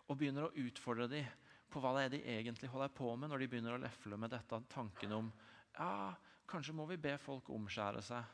og 0.07 0.17
begynner 0.17 0.47
å 0.47 0.55
utfordre 0.55 1.09
dem 1.11 1.27
på 1.71 1.83
hva 1.83 1.91
det 1.97 2.05
er 2.05 2.13
de 2.15 2.21
egentlig 2.39 2.71
holder 2.71 2.89
på 2.95 3.11
med 3.17 3.31
når 3.31 3.43
de 3.43 3.49
begynner 3.51 3.75
å 3.75 3.83
lefle 3.83 4.17
med 4.17 4.31
dette 4.31 4.63
tanken 4.71 5.13
om 5.13 5.33
ja, 5.77 6.15
Kanskje 6.51 6.75
må 6.75 6.87
vi 6.91 6.97
be 6.99 7.13
folk 7.19 7.51
omskjære 7.55 8.01
seg 8.03 8.31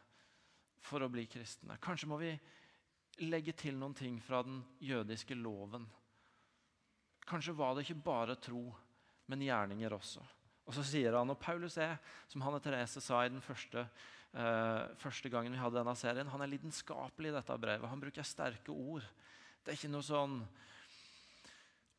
for 0.87 1.05
å 1.05 1.11
bli 1.13 1.27
kristne. 1.29 1.77
Kanskje 1.83 2.09
må 2.09 2.21
vi 2.21 2.31
legge 3.25 3.55
til 3.57 3.79
noen 3.79 3.95
ting 3.97 4.19
fra 4.21 4.43
den 4.45 4.61
jødiske 4.83 5.37
loven. 5.39 5.87
Kanskje 7.27 7.57
var 7.57 7.75
det 7.75 7.87
ikke 7.87 8.05
bare 8.07 8.37
tro, 8.39 8.69
men 9.27 9.43
gjerninger 9.43 9.97
også. 9.97 10.23
Og 10.67 10.75
så 10.75 10.83
sier 10.87 11.15
han, 11.15 11.31
og 11.31 11.39
Paulus 11.41 11.79
er, 11.79 11.97
som 12.31 12.43
Hanne 12.43 12.61
Therese 12.63 13.01
sa 13.03 13.23
i 13.25 13.31
den 13.31 13.43
første, 13.43 13.87
uh, 14.35 14.87
første 15.01 15.31
gangen 15.31 15.55
vi 15.55 15.63
hadde 15.63 15.79
denne 15.79 15.95
serien, 15.99 16.31
han 16.31 16.43
er 16.43 16.51
lidenskapelig 16.51 17.31
i 17.31 17.37
dette 17.37 17.59
brevet. 17.63 17.91
Han 17.91 18.03
bruker 18.03 18.27
sterke 18.27 18.75
ord. 18.75 19.07
Det 19.63 19.73
er 19.73 19.79
ikke 19.79 19.95
noe 19.95 20.07
sånn 20.07 20.41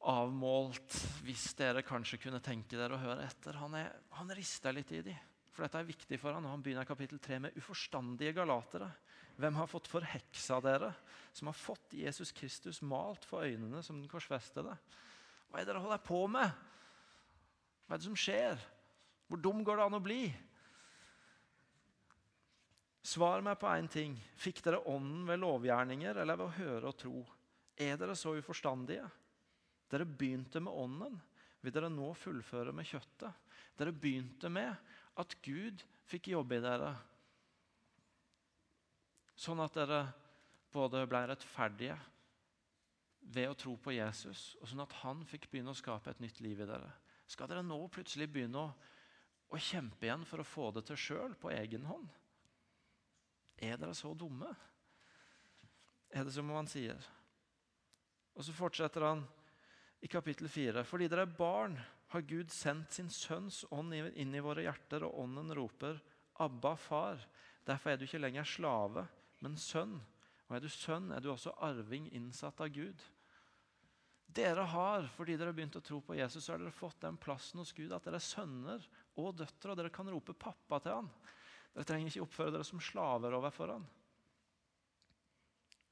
avmålt 0.08 0.94
hvis 1.26 1.50
dere 1.58 1.84
kanskje 1.84 2.20
kunne 2.22 2.44
tenke 2.44 2.78
dere 2.78 2.96
å 2.96 3.02
høre 3.02 3.26
etter. 3.26 3.58
Han, 3.60 3.76
er, 3.80 3.90
han 4.20 4.32
rister 4.36 4.76
litt 4.76 4.94
i 4.96 5.04
dem. 5.10 5.26
For 5.56 5.66
dette 5.66 5.80
er 5.82 5.88
viktig 5.88 6.20
for 6.22 6.36
han, 6.36 6.46
og 6.46 6.54
han 6.54 6.64
begynner 6.64 6.86
kapittel 6.88 7.20
3 7.24 7.40
med 7.48 7.56
uforstandige 7.58 8.36
galatere. 8.38 8.92
Hvem 9.38 9.60
har 9.60 9.70
fått 9.70 9.90
forheksa 9.90 10.58
dere, 10.66 10.92
som 11.32 11.52
har 11.52 11.58
fått 11.58 11.94
Jesus 11.94 12.32
Kristus 12.34 12.82
malt 12.82 13.26
for 13.26 13.46
øynene 13.46 13.84
som 13.86 14.00
den 14.00 14.10
korsfestede? 14.10 14.74
Hva 15.48 15.60
er 15.60 15.66
det 15.66 15.72
dere 15.72 15.84
holder 15.84 16.02
på 16.04 16.24
med? 16.32 16.50
Hva 17.86 17.96
er 17.96 18.02
det 18.02 18.10
som 18.10 18.18
skjer? 18.18 18.58
Hvor 19.30 19.42
dum 19.44 19.62
går 19.66 19.78
det 19.78 19.86
an 19.86 19.98
å 20.00 20.04
bli? 20.04 20.22
Svar 23.08 23.44
meg 23.46 23.60
på 23.62 23.70
én 23.72 23.88
ting. 23.92 24.18
Fikk 24.42 24.64
dere 24.66 24.82
ånden 24.90 25.28
ved 25.30 25.40
lovgjerninger 25.40 26.18
eller 26.18 26.40
ved 26.40 26.48
å 26.50 26.58
høre 26.58 26.90
og 26.90 26.98
tro? 27.00 27.22
Er 27.78 28.00
dere 28.00 28.18
så 28.18 28.34
uforstandige? 28.36 29.06
Dere 29.88 30.08
begynte 30.10 30.60
med 30.64 30.74
ånden. 30.74 31.20
Vil 31.62 31.74
dere 31.76 31.92
nå 31.94 32.10
fullføre 32.18 32.74
med 32.76 32.90
kjøttet? 32.90 33.46
Dere 33.78 33.94
begynte 33.94 34.50
med 34.52 34.74
at 35.22 35.38
Gud 35.46 35.84
fikk 36.10 36.32
jobbe 36.34 36.58
i 36.58 36.64
dere. 36.64 36.92
Sånn 39.38 39.62
at 39.62 39.76
dere 39.78 40.02
både 40.74 41.04
ble 41.10 41.24
rettferdige 41.30 41.98
ved 43.28 43.52
å 43.52 43.58
tro 43.60 43.76
på 43.82 43.94
Jesus, 43.94 44.56
og 44.62 44.70
sånn 44.70 44.86
at 44.86 44.96
han 45.04 45.24
fikk 45.28 45.50
begynne 45.52 45.74
å 45.74 45.78
skape 45.78 46.12
et 46.12 46.22
nytt 46.24 46.40
liv 46.42 46.62
i 46.64 46.70
dere. 46.70 46.90
Skal 47.28 47.50
dere 47.52 47.66
nå 47.66 47.78
plutselig 47.92 48.30
begynne 48.32 48.64
å, 48.64 48.72
å 49.52 49.60
kjempe 49.62 50.08
igjen 50.08 50.24
for 50.28 50.42
å 50.42 50.48
få 50.48 50.70
det 50.76 50.86
til 50.88 51.00
sjøl, 51.02 51.36
på 51.40 51.52
egen 51.54 51.86
hånd? 51.90 52.08
Er 53.58 53.78
dere 53.80 53.96
så 53.98 54.14
dumme? 54.18 54.50
Er 56.14 56.24
det 56.26 56.34
som 56.34 56.50
han 56.56 56.70
sier? 56.72 57.02
Og 58.38 58.46
så 58.46 58.56
fortsetter 58.56 59.04
han 59.04 59.26
i 60.02 60.10
kapittel 60.10 60.48
4. 60.50 60.86
Fordi 60.88 61.10
dere 61.10 61.26
er 61.26 61.38
barn, 61.38 61.76
har 62.14 62.24
Gud 62.24 62.54
sendt 62.54 62.96
sin 62.96 63.10
sønns 63.12 63.66
ånd 63.76 63.94
inn 63.98 64.36
i 64.36 64.44
våre 64.44 64.64
hjerter, 64.64 65.04
og 65.04 65.18
ånden 65.26 65.52
roper, 65.58 66.00
'Abba, 66.40 66.76
far'. 66.78 67.26
Derfor 67.66 67.90
er 67.92 67.98
du 67.98 68.06
ikke 68.06 68.22
lenger 68.22 68.46
slave, 68.48 69.08
men 69.44 69.58
sønn. 69.62 69.98
Og 70.48 70.56
er 70.58 70.64
du 70.64 70.70
sønn, 70.72 71.12
er 71.12 71.24
du 71.24 71.32
også 71.34 71.54
arving 71.64 72.08
innsatt 72.16 72.62
av 72.64 72.72
Gud. 72.74 73.02
Dere 74.38 74.64
har, 74.70 75.08
fordi 75.16 75.38
dere 75.38 75.52
har 75.52 75.58
begynt 75.58 75.78
å 75.80 75.84
tro 75.84 76.00
på 76.04 76.18
Jesus, 76.18 76.46
så 76.46 76.54
har 76.54 76.62
dere 76.62 76.76
fått 76.76 77.00
den 77.04 77.20
plassen 77.20 77.62
hos 77.62 77.74
Gud 77.76 77.94
at 77.96 78.06
dere 78.06 78.20
er 78.20 78.26
sønner 78.26 78.84
og 79.18 79.38
døtre, 79.40 79.72
og 79.72 79.80
dere 79.80 79.94
kan 79.94 80.10
rope 80.12 80.36
'pappa' 80.36 80.82
til 80.84 80.98
han. 81.00 81.10
Dere 81.74 81.88
trenger 81.88 82.12
ikke 82.12 82.26
oppføre 82.26 82.54
dere 82.56 82.68
som 82.68 82.84
slaver 82.84 83.36
overfor 83.38 83.74
han. 83.76 83.88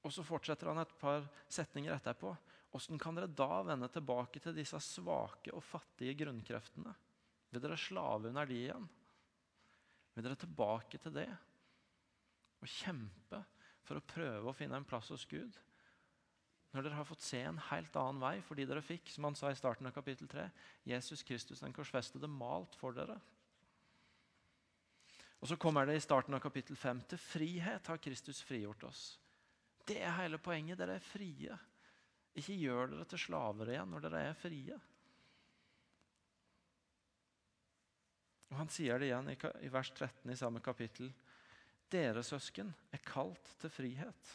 Og 0.05 0.13
så 0.13 0.25
fortsetter 0.25 0.69
han 0.69 0.83
et 0.83 0.93
par 1.01 1.25
setninger 1.49 1.95
etterpå. 1.95 2.35
Hvordan 2.69 2.99
kan 3.01 3.17
dere 3.17 3.31
da 3.31 3.63
vende 3.65 3.89
tilbake 3.89 4.41
til 4.43 4.53
disse 4.53 4.77
svake 4.83 5.53
og 5.55 5.63
fattige 5.63 6.13
grunnkreftene? 6.19 6.93
Vil 7.49 7.63
dere 7.63 7.79
slave 7.79 8.29
under 8.29 8.45
de 8.49 8.57
igjen? 8.59 8.87
Vil 10.13 10.27
dere 10.27 10.37
tilbake 10.39 10.99
til 11.01 11.15
det? 11.15 11.29
Og 12.63 12.71
kjempe 12.71 13.41
for 13.85 13.99
å 13.99 14.07
prøve 14.07 14.49
å 14.49 14.55
finne 14.55 14.79
en 14.79 14.87
plass 14.87 15.11
hos 15.13 15.27
Gud? 15.29 15.59
Når 16.75 16.83
dere 16.83 16.97
har 16.97 17.07
fått 17.07 17.23
se 17.23 17.39
en 17.39 17.61
helt 17.69 17.95
annen 17.95 18.19
vei 18.19 18.35
fordi 18.43 18.65
dere 18.67 18.83
fikk, 18.83 19.07
som 19.13 19.29
han 19.29 19.37
sa 19.39 19.51
i 19.51 19.55
starten 19.55 19.87
av 19.87 19.95
kapittel 19.95 20.27
3, 20.27 20.49
Jesus 20.91 21.23
Kristus 21.23 21.63
den 21.63 21.75
korsfestede 21.75 22.27
malt 22.27 22.75
for 22.79 22.95
dere. 22.97 23.15
Og 25.39 25.47
Så 25.47 25.55
kommer 25.61 25.85
det 25.85 25.95
i 25.95 26.03
starten 26.03 26.33
av 26.33 26.41
kapittel 26.43 26.75
5 26.75 27.05
til 27.11 27.21
frihet 27.21 27.87
har 27.87 28.01
Kristus 28.01 28.41
frigjort 28.43 28.83
oss. 28.87 29.03
Det 29.85 29.99
er 30.01 30.15
hele 30.17 30.39
poenget. 30.41 30.79
Dere 30.79 30.97
er 30.97 31.05
frie. 31.05 31.57
Ikke 32.35 32.55
gjør 32.57 32.89
dere 32.91 33.05
til 33.07 33.21
slaver 33.21 33.69
igjen 33.71 33.91
når 33.93 34.05
dere 34.07 34.23
er 34.31 34.39
frie. 34.39 34.79
Og 38.49 38.57
Han 38.59 38.71
sier 38.73 38.99
det 38.99 39.11
igjen 39.11 39.29
i 39.31 39.69
vers 39.71 39.91
13 39.93 40.33
i 40.33 40.39
samme 40.39 40.63
kapittel. 40.65 41.11
Dere 41.91 42.23
søsken 42.25 42.71
er 42.93 43.03
kalt 43.05 43.51
til 43.61 43.71
frihet. 43.71 44.31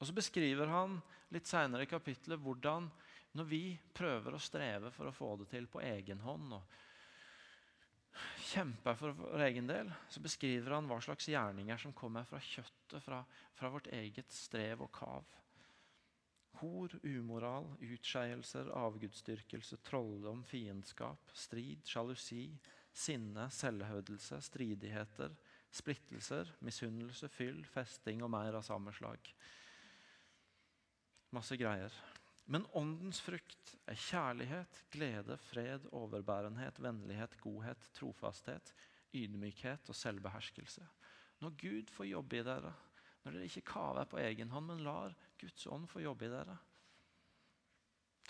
Og 0.00 0.06
Så 0.06 0.14
beskriver 0.16 0.70
han 0.72 1.00
litt 1.34 1.48
senere 1.50 1.84
i 1.84 1.90
kapittelet 1.90 2.40
hvordan 2.40 2.88
når 3.36 3.46
vi 3.46 3.64
prøver 3.94 4.34
å 4.34 4.42
streve 4.42 4.90
for 4.94 5.10
å 5.10 5.14
få 5.14 5.34
det 5.42 5.50
til 5.52 5.68
på 5.70 5.82
egen 5.84 6.22
hånd 6.24 6.54
og 6.56 6.78
kjemper 8.50 8.96
for 8.98 9.14
vår 9.14 9.44
egen 9.46 9.68
del, 9.70 9.92
så 10.10 10.22
beskriver 10.22 10.74
han 10.74 10.88
hva 10.90 10.98
slags 11.04 11.28
gjerninger 11.30 11.78
som 11.78 11.94
kommer 11.96 12.26
fra 12.26 12.40
kjøttet, 12.42 12.98
fra, 13.04 13.20
fra 13.54 13.70
vårt 13.70 13.90
eget 13.94 14.32
strev 14.34 14.82
og 14.82 14.90
kav. 14.96 15.28
Hor, 16.60 16.92
umoral, 17.06 17.70
utskeielser, 17.80 18.72
avgudsdyrkelse, 18.76 19.78
trolldom, 19.86 20.42
fiendskap, 20.48 21.30
strid, 21.32 21.86
sjalusi, 21.88 22.48
sinne, 22.92 23.46
selvhøvdelse, 23.54 24.40
stridigheter, 24.42 25.34
splittelser, 25.70 26.50
misunnelse, 26.66 27.28
fyll, 27.30 27.64
festing 27.68 28.24
og 28.26 28.32
mer 28.34 28.58
av 28.58 28.66
samme 28.66 28.92
slag. 28.94 29.30
Masse 31.34 31.58
greier. 31.58 31.94
Men 32.50 32.66
åndens 32.74 33.20
frukt 33.22 33.76
er 33.86 33.98
kjærlighet, 33.98 34.80
glede, 34.90 35.36
fred, 35.38 35.86
overbærenhet, 35.94 36.80
vennlighet, 36.82 37.36
godhet, 37.42 37.90
trofasthet, 37.94 38.72
ydmykhet 39.14 39.92
og 39.92 39.94
selvbeherskelse. 39.94 40.86
Når 41.40 41.54
Gud 41.60 41.92
får 41.94 42.10
jobbe 42.10 42.40
i 42.40 42.46
dere, 42.46 42.72
når 43.22 43.36
dere 43.36 43.46
ikke 43.46 43.68
kaver 43.70 44.08
på 44.10 44.18
egen 44.18 44.50
hånd, 44.50 44.66
men 44.66 44.82
lar 44.82 45.14
Guds 45.38 45.66
ånd 45.70 45.86
få 45.88 46.02
jobbe 46.02 46.26
i 46.26 46.32
dere, 46.32 46.58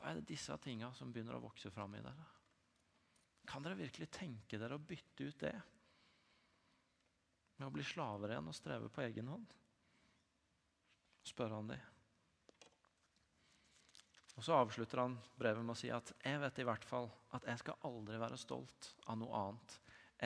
da 0.01 0.09
er 0.09 0.21
det 0.21 0.29
disse 0.31 0.55
tinga 0.65 0.93
som 0.97 1.11
begynner 1.13 1.37
å 1.37 1.45
vokse 1.45 1.73
fram 1.73 1.97
i 1.97 2.05
dere. 2.05 2.29
Kan 3.49 3.65
dere 3.65 3.79
virkelig 3.79 4.11
tenke 4.15 4.59
dere 4.61 4.77
å 4.77 4.83
bytte 4.83 5.27
ut 5.27 5.41
det 5.41 5.55
med 7.61 7.69
å 7.69 7.73
bli 7.75 7.85
slaver 7.85 8.33
igjen 8.33 8.49
og 8.49 8.57
streve 8.57 8.89
på 8.93 9.03
egen 9.05 9.29
hånd? 9.33 9.57
spør 11.31 11.53
han 11.59 11.69
de. 11.69 11.77
Og 14.39 14.45
Så 14.45 14.57
avslutter 14.57 15.03
han 15.03 15.19
brevet 15.37 15.61
med 15.61 15.75
å 15.75 15.79
si 15.79 15.91
at 15.93 16.15
jeg 16.25 16.41
vet 16.41 16.61
i 16.63 16.65
hvert 16.65 16.87
fall 16.89 17.11
at 17.37 17.45
jeg 17.45 17.61
skal 17.61 17.83
aldri 17.85 18.21
være 18.21 18.39
stolt 18.41 18.95
av 19.05 19.19
noe 19.21 19.43
annet 19.45 19.75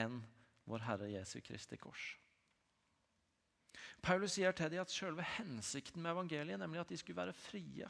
enn 0.05 0.21
vår 0.69 0.85
Herre 0.87 1.09
Jesu 1.11 1.41
Kristi 1.43 1.77
kors. 1.81 2.13
Paulus 4.05 4.35
sier 4.37 4.53
til 4.55 4.71
dem 4.71 4.83
at 4.83 4.93
selve 4.93 5.25
hensikten 5.35 6.01
med 6.03 6.13
evangeliet, 6.13 6.61
nemlig 6.61 6.83
at 6.83 6.91
de 6.93 6.97
skulle 7.01 7.19
være 7.25 7.35
frie 7.35 7.89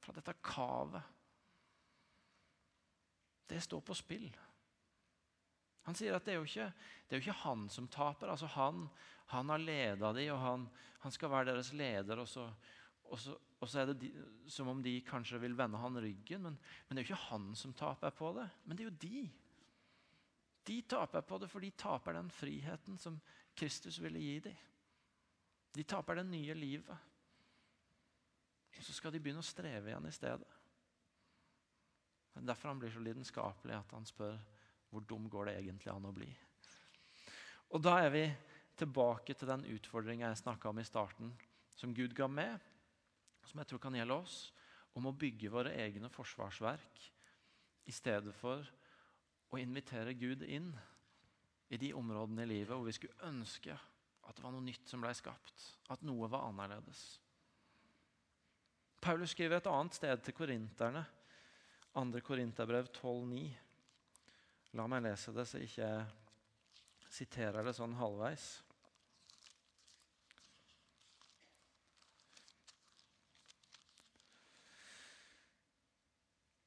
fra 0.00 0.14
dette 0.16 0.34
kavet, 0.44 1.02
det 3.50 3.60
står 3.64 3.82
på 3.84 3.96
spill. 3.98 4.28
Han 5.88 5.96
sier 5.98 6.14
at 6.14 6.26
det 6.26 6.34
er 6.34 6.38
jo 6.38 6.46
ikke, 6.46 6.68
er 7.08 7.18
jo 7.18 7.24
ikke 7.24 7.40
han 7.42 7.66
som 7.72 7.88
taper. 7.90 8.30
altså 8.30 8.46
Han, 8.54 8.84
han 9.32 9.48
har 9.50 9.62
leda 9.62 10.12
dem, 10.14 10.32
og 10.34 10.40
han, 10.44 10.68
han, 11.02 11.14
skal 11.14 11.32
være 11.32 11.50
deres 11.50 11.72
leder. 11.72 12.18
og 12.18 12.28
så, 12.28 12.46
og 13.04 13.18
så, 13.18 13.36
og 13.60 13.68
så 13.68 13.80
er 13.80 13.90
det 13.90 14.00
de, 14.04 14.10
som 14.46 14.68
om 14.68 14.82
de 14.82 15.00
kanskje 15.06 15.40
vil 15.40 15.56
vende 15.58 15.78
han 15.78 15.98
ryggen. 15.98 16.42
Men, 16.42 16.58
men, 16.58 16.96
det 16.96 17.02
er 17.02 17.08
jo 17.08 17.12
ikke 17.12 17.28
han 17.30 17.52
som 17.56 17.74
taper 17.74 18.14
på 18.14 18.32
det, 18.38 18.48
men 18.64 18.76
det 18.76 18.86
er 18.86 18.90
jo 18.90 19.02
de. 19.02 19.28
De 20.70 20.80
taper 20.82 21.26
på 21.26 21.38
det, 21.40 21.50
for 21.50 21.64
de 21.64 21.70
taper 21.70 22.14
den 22.14 22.30
friheten 22.30 22.98
som 22.98 23.18
Kristus 23.56 23.98
ville 24.02 24.20
gi 24.20 24.38
dem. 24.44 24.66
De 25.74 25.82
taper 25.82 26.20
det 26.20 26.26
nye 26.26 26.54
livet. 26.54 27.06
Og 28.76 28.84
så 28.84 28.94
skal 28.94 29.12
de 29.12 29.20
begynne 29.20 29.42
å 29.42 29.46
streve 29.46 29.90
igjen 29.90 30.06
i 30.08 30.14
stedet. 30.14 30.59
Er 32.36 32.46
derfor 32.46 32.70
han 32.70 32.80
blir 32.82 32.92
så 32.94 33.02
lidenskapelig 33.02 33.74
at 33.76 33.92
han 33.96 34.06
spør 34.06 34.38
hvor 34.90 35.04
dum 35.06 35.28
går 35.30 35.50
det 35.50 35.58
egentlig 35.60 35.92
an 35.92 36.08
å 36.08 36.14
bli. 36.14 36.28
Og 37.70 37.82
Da 37.82 38.00
er 38.02 38.10
vi 38.10 38.24
tilbake 38.80 39.34
til 39.34 39.50
den 39.50 39.66
utfordringa 39.76 40.30
jeg 40.30 40.42
snakka 40.42 40.70
om 40.70 40.80
i 40.80 40.86
starten, 40.86 41.32
som 41.76 41.94
Gud 41.94 42.14
ga 42.16 42.26
med, 42.26 42.58
som 43.46 43.60
jeg 43.60 43.70
tror 43.70 43.82
kan 43.82 43.94
gjelde 43.94 44.16
oss, 44.16 44.38
om 44.98 45.06
å 45.06 45.14
bygge 45.14 45.52
våre 45.52 45.74
egne 45.78 46.10
forsvarsverk 46.10 47.04
i 47.86 47.94
stedet 47.94 48.34
for 48.34 48.66
å 49.50 49.60
invitere 49.60 50.16
Gud 50.18 50.42
inn 50.42 50.72
i 51.70 51.78
de 51.78 51.92
områdene 51.94 52.42
i 52.42 52.50
livet 52.50 52.74
hvor 52.74 52.86
vi 52.88 52.96
skulle 52.96 53.30
ønske 53.30 53.76
at 54.26 54.36
det 54.36 54.44
var 54.44 54.54
noe 54.54 54.66
nytt 54.66 54.90
som 54.90 55.02
ble 55.02 55.12
skapt, 55.16 55.64
at 55.90 56.02
noe 56.06 56.28
var 56.30 56.48
annerledes. 56.48 57.20
Paulus 59.00 59.32
skriver 59.32 59.58
et 59.58 59.70
annet 59.70 59.96
sted 59.96 60.22
til 60.26 60.36
korinterne, 60.36 61.02
2. 61.92 62.20
Korinterbrev 62.20 62.86
12,9. 62.86 63.50
La 64.78 64.86
meg 64.86 65.02
lese 65.02 65.32
det, 65.34 65.46
så 65.48 65.58
jeg 65.58 65.70
ikke 65.72 65.92
siterer 67.10 67.66
det 67.66 67.74
sånn 67.74 67.96
halvveis. 67.98 68.44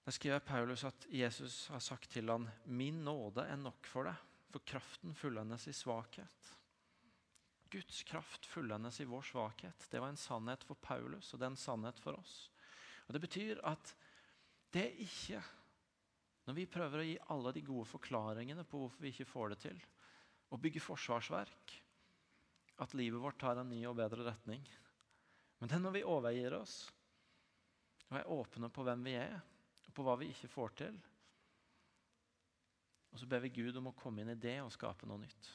Der 0.03 0.11
skriver 0.11 0.43
Paulus 0.43 0.83
at 0.83 1.07
Jesus 1.07 1.69
har 1.71 1.79
sagt 1.79 2.11
til 2.11 2.27
han, 2.27 2.49
'Min 2.65 3.05
nåde 3.05 3.47
er 3.47 3.55
nok 3.55 3.87
for 3.87 4.03
deg, 4.03 4.19
for 4.51 4.59
kraften 4.67 5.15
fullendes 5.15 5.67
i 5.67 5.71
svakhet'. 5.71 6.51
Guds 7.71 8.03
kraft 8.03 8.45
fullendes 8.45 8.99
i 8.99 9.07
vår 9.07 9.21
svakhet. 9.21 9.87
Det 9.89 10.01
var 10.01 10.11
en 10.11 10.19
sannhet 10.19 10.63
for 10.63 10.75
Paulus, 10.75 11.33
og 11.33 11.39
det 11.39 11.45
er 11.45 11.55
en 11.55 11.57
sannhet 11.57 11.99
for 11.99 12.19
oss. 12.19 12.51
Og 13.07 13.13
Det 13.13 13.21
betyr 13.21 13.63
at 13.63 13.95
det 14.73 14.87
er 14.87 15.03
ikke 15.05 15.41
Når 16.43 16.55
vi 16.57 16.65
prøver 16.67 16.99
å 16.99 17.05
gi 17.07 17.19
alle 17.31 17.53
de 17.55 17.61
gode 17.63 17.87
forklaringene 17.87 18.65
på 18.67 18.81
hvorfor 18.81 18.99
vi 19.05 19.13
ikke 19.13 19.29
får 19.29 19.53
det 19.53 19.57
til, 19.63 19.77
og 20.51 20.59
bygge 20.59 20.81
forsvarsverk, 20.83 21.75
at 22.83 22.95
livet 22.99 23.21
vårt 23.23 23.39
tar 23.39 23.61
en 23.61 23.69
ny 23.71 23.79
og 23.87 23.95
bedre 23.95 24.25
retning. 24.27 24.65
Men 25.61 25.71
det 25.71 25.77
er 25.77 25.83
når 25.85 25.95
vi 25.95 26.03
overgir 26.03 26.57
oss 26.57 26.75
og 28.09 28.17
er 28.19 28.27
åpne 28.35 28.67
på 28.75 28.83
hvem 28.83 29.07
vi 29.07 29.15
er, 29.21 29.37
og 29.87 29.95
på 29.95 30.03
hva 30.03 30.17
vi 30.19 30.27
ikke 30.33 30.51
får 30.51 30.75
til. 30.83 30.99
Og 33.13 33.21
så 33.21 33.29
ber 33.29 33.45
vi 33.45 33.53
Gud 33.55 33.79
om 33.79 33.87
å 33.93 33.95
komme 33.95 34.21
inn 34.21 34.33
i 34.33 34.41
det 34.41 34.57
og 34.65 34.73
skape 34.73 35.07
noe 35.07 35.21
nytt. 35.21 35.49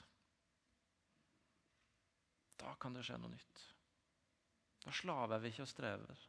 Da 2.58 2.72
kan 2.80 2.96
det 2.96 3.04
skje 3.06 3.20
noe 3.20 3.34
nytt. 3.34 3.62
Da 4.82 4.94
slaver 4.94 5.42
vi 5.42 5.52
ikke 5.52 5.66
og 5.66 5.70
strever. 5.70 6.26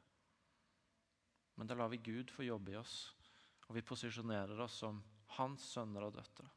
Men 1.59 1.67
da 1.67 1.75
lar 1.75 1.89
vi 1.91 1.97
Gud 1.97 2.31
få 2.31 2.45
jobbe 2.47 2.71
i 2.71 2.77
oss, 2.79 3.11
og 3.67 3.75
vi 3.75 3.83
posisjonerer 3.83 4.61
oss 4.63 4.77
som 4.79 5.01
hans 5.35 5.65
sønner 5.73 6.05
og 6.07 6.13
døtre. 6.15 6.47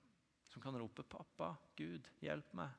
Som 0.46 0.62
kan 0.62 0.78
rope 0.78 1.02
'Pappa, 1.02 1.56
Gud, 1.76 2.06
hjelp 2.22 2.52
meg'. 2.54 2.70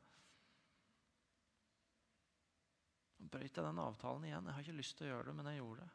Nå 3.19 3.27
brøt 3.27 3.57
jeg 3.57 3.65
den 3.65 3.79
avtalen 3.79 4.23
igjen. 4.23 4.45
Jeg 4.45 4.53
har 4.53 4.61
ikke 4.63 4.77
lyst 4.77 4.97
til 4.97 5.07
å 5.07 5.09
gjøre 5.09 5.25
det, 5.27 5.35
men 5.35 5.45
jeg 5.51 5.59
gjorde 5.59 5.81
det. 5.81 5.89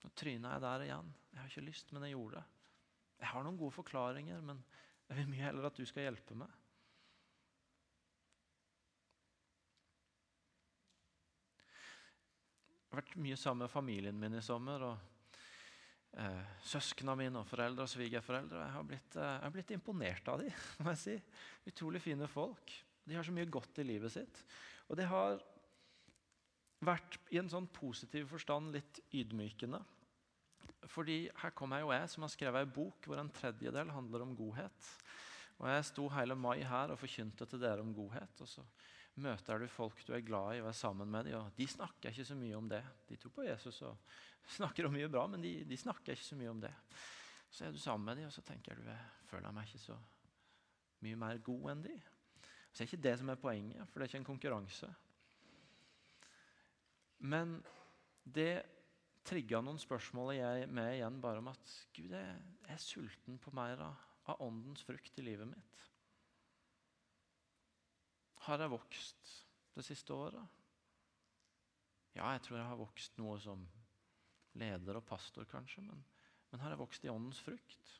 Nå 0.00 0.08
tryna 0.16 0.52
jeg 0.54 0.64
der 0.64 0.80
igjen. 0.86 1.14
Jeg 1.32 1.40
har 1.40 1.48
ikke 1.52 1.68
lyst, 1.68 1.92
men 1.92 2.02
jeg 2.08 2.16
gjorde 2.16 2.36
det. 2.40 2.46
Jeg 3.20 3.28
har 3.34 3.42
noen 3.44 3.60
gode 3.60 3.76
forklaringer, 3.76 4.40
men 4.40 4.64
jeg 5.08 5.14
vil 5.20 5.28
mye 5.28 5.44
heller 5.44 5.64
at 5.68 5.76
du 5.76 5.84
skal 5.84 6.08
hjelpe 6.08 6.34
meg. 6.40 6.48
Jeg 6.48 6.56
har 12.72 12.79
vært 12.98 13.16
mye 13.22 13.38
sammen 13.38 13.64
med 13.64 13.72
familien 13.72 14.18
min 14.18 14.36
i 14.38 14.42
sommer. 14.44 14.84
og 14.88 16.18
eh, 16.18 16.42
Søsknene 16.66 17.16
mine 17.18 17.42
og 17.42 17.48
foreldre 17.48 17.86
og 17.86 17.92
svigerforeldre. 17.92 18.64
Jeg 18.64 18.76
har 18.76 18.92
eh, 18.96 19.06
jeg 19.20 19.44
har 19.44 19.54
blitt 19.54 19.74
imponert 19.76 20.32
av 20.32 20.42
dem. 20.42 20.50
må 20.82 20.94
jeg 20.94 21.02
si. 21.04 21.16
Utrolig 21.70 22.02
fine 22.04 22.28
folk. 22.30 22.74
De 23.06 23.16
har 23.16 23.26
så 23.26 23.34
mye 23.34 23.50
godt 23.50 23.80
i 23.82 23.86
livet 23.86 24.12
sitt. 24.14 24.44
Og 24.88 24.98
det 24.98 25.06
har 25.10 25.40
vært 26.84 27.18
i 27.30 27.38
en 27.40 27.50
sånn 27.52 27.68
positiv 27.72 28.30
forstand 28.30 28.72
litt 28.74 29.02
ydmykende. 29.12 29.80
Fordi 30.88 31.26
her 31.42 31.52
kommer 31.56 31.84
og 31.84 31.92
jeg 31.92 32.08
som 32.08 32.24
har 32.24 32.32
skrevet 32.32 32.64
ei 32.64 32.74
bok 32.74 33.06
hvor 33.06 33.20
en 33.20 33.32
tredjedel 33.34 33.92
handler 33.92 34.24
om 34.24 34.36
godhet. 34.36 34.92
Og 35.60 35.68
Jeg 35.68 35.88
sto 35.90 36.06
hele 36.08 36.34
mai 36.40 36.62
her 36.64 36.92
og 36.92 36.98
forkynte 36.98 37.46
til 37.46 37.60
dere 37.60 37.84
om 37.84 37.92
godhet. 37.94 38.40
Og 38.40 38.48
så 38.48 38.64
møter 39.22 39.60
du 39.60 39.68
folk 39.70 40.02
du 40.06 40.14
er 40.16 40.24
glad 40.24 40.56
i 40.56 40.60
og 40.62 40.70
er 40.70 40.76
sammen 40.76 41.10
med 41.10 41.30
og 41.36 41.50
de 41.56 41.66
snakker 41.68 42.10
ikke 42.10 42.28
så 42.28 42.36
mye 42.38 42.56
om 42.58 42.68
det. 42.70 42.82
De 43.08 43.18
tror 43.20 43.34
på 43.36 43.46
Jesus 43.46 43.82
og 43.86 43.98
snakker 44.58 44.88
om 44.88 44.94
mye 44.96 45.10
bra, 45.12 45.26
men 45.30 45.44
de, 45.44 45.60
de 45.68 45.78
snakker 45.78 46.16
ikke 46.16 46.28
så 46.30 46.38
mye 46.38 46.52
om 46.52 46.62
det. 46.62 46.72
Så 47.50 47.66
er 47.66 47.74
du 47.74 47.78
sammen 47.82 48.06
med 48.06 48.20
dem, 48.20 48.30
og 48.30 48.34
så 48.34 48.44
tenker 48.46 48.78
du 48.78 48.86
jeg 48.86 49.28
føler 49.30 49.54
meg 49.54 49.68
ikke 49.68 49.82
så 49.82 49.98
mye 51.04 51.18
mer 51.18 51.40
god 51.44 51.70
enn 51.72 51.86
de. 51.86 51.96
Så 52.70 52.82
er 52.82 52.88
ikke 52.88 53.04
det 53.08 53.16
som 53.18 53.30
er 53.32 53.40
poenget, 53.40 53.88
for 53.88 53.98
det 53.98 54.06
er 54.06 54.12
ikke 54.12 54.20
en 54.22 54.28
konkurranse. 54.30 54.90
Men 57.20 57.58
det 58.24 58.52
trigga 59.26 59.60
noen 59.62 59.80
spørsmål 59.80 60.32
jeg 60.38 60.68
med 60.72 60.94
igjen 60.94 61.18
bare 61.22 61.42
om 61.42 61.50
at 61.52 61.74
Gud, 61.96 62.14
jeg 62.14 62.70
er 62.70 62.80
sulten 62.80 63.40
på 63.42 63.52
mer 63.56 63.82
av, 63.84 64.06
av 64.30 64.44
åndens 64.46 64.84
frukt 64.86 65.18
i 65.20 65.26
livet 65.26 65.50
mitt. 65.50 65.89
Har 68.46 68.62
jeg 68.62 68.72
vokst 68.72 69.34
det 69.76 69.84
siste 69.84 70.14
året? 70.14 70.60
Ja, 72.14 72.30
jeg 72.34 72.42
tror 72.42 72.56
jeg 72.56 72.66
har 72.66 72.80
vokst 72.80 73.18
noe 73.20 73.36
som 73.40 73.66
leder 74.58 74.98
og 74.98 75.04
pastor, 75.06 75.44
kanskje. 75.44 75.84
Men, 75.86 76.04
men 76.50 76.60
har 76.60 76.74
jeg 76.74 76.80
vokst 76.80 77.04
i 77.04 77.12
åndens 77.12 77.40
frukt? 77.44 77.96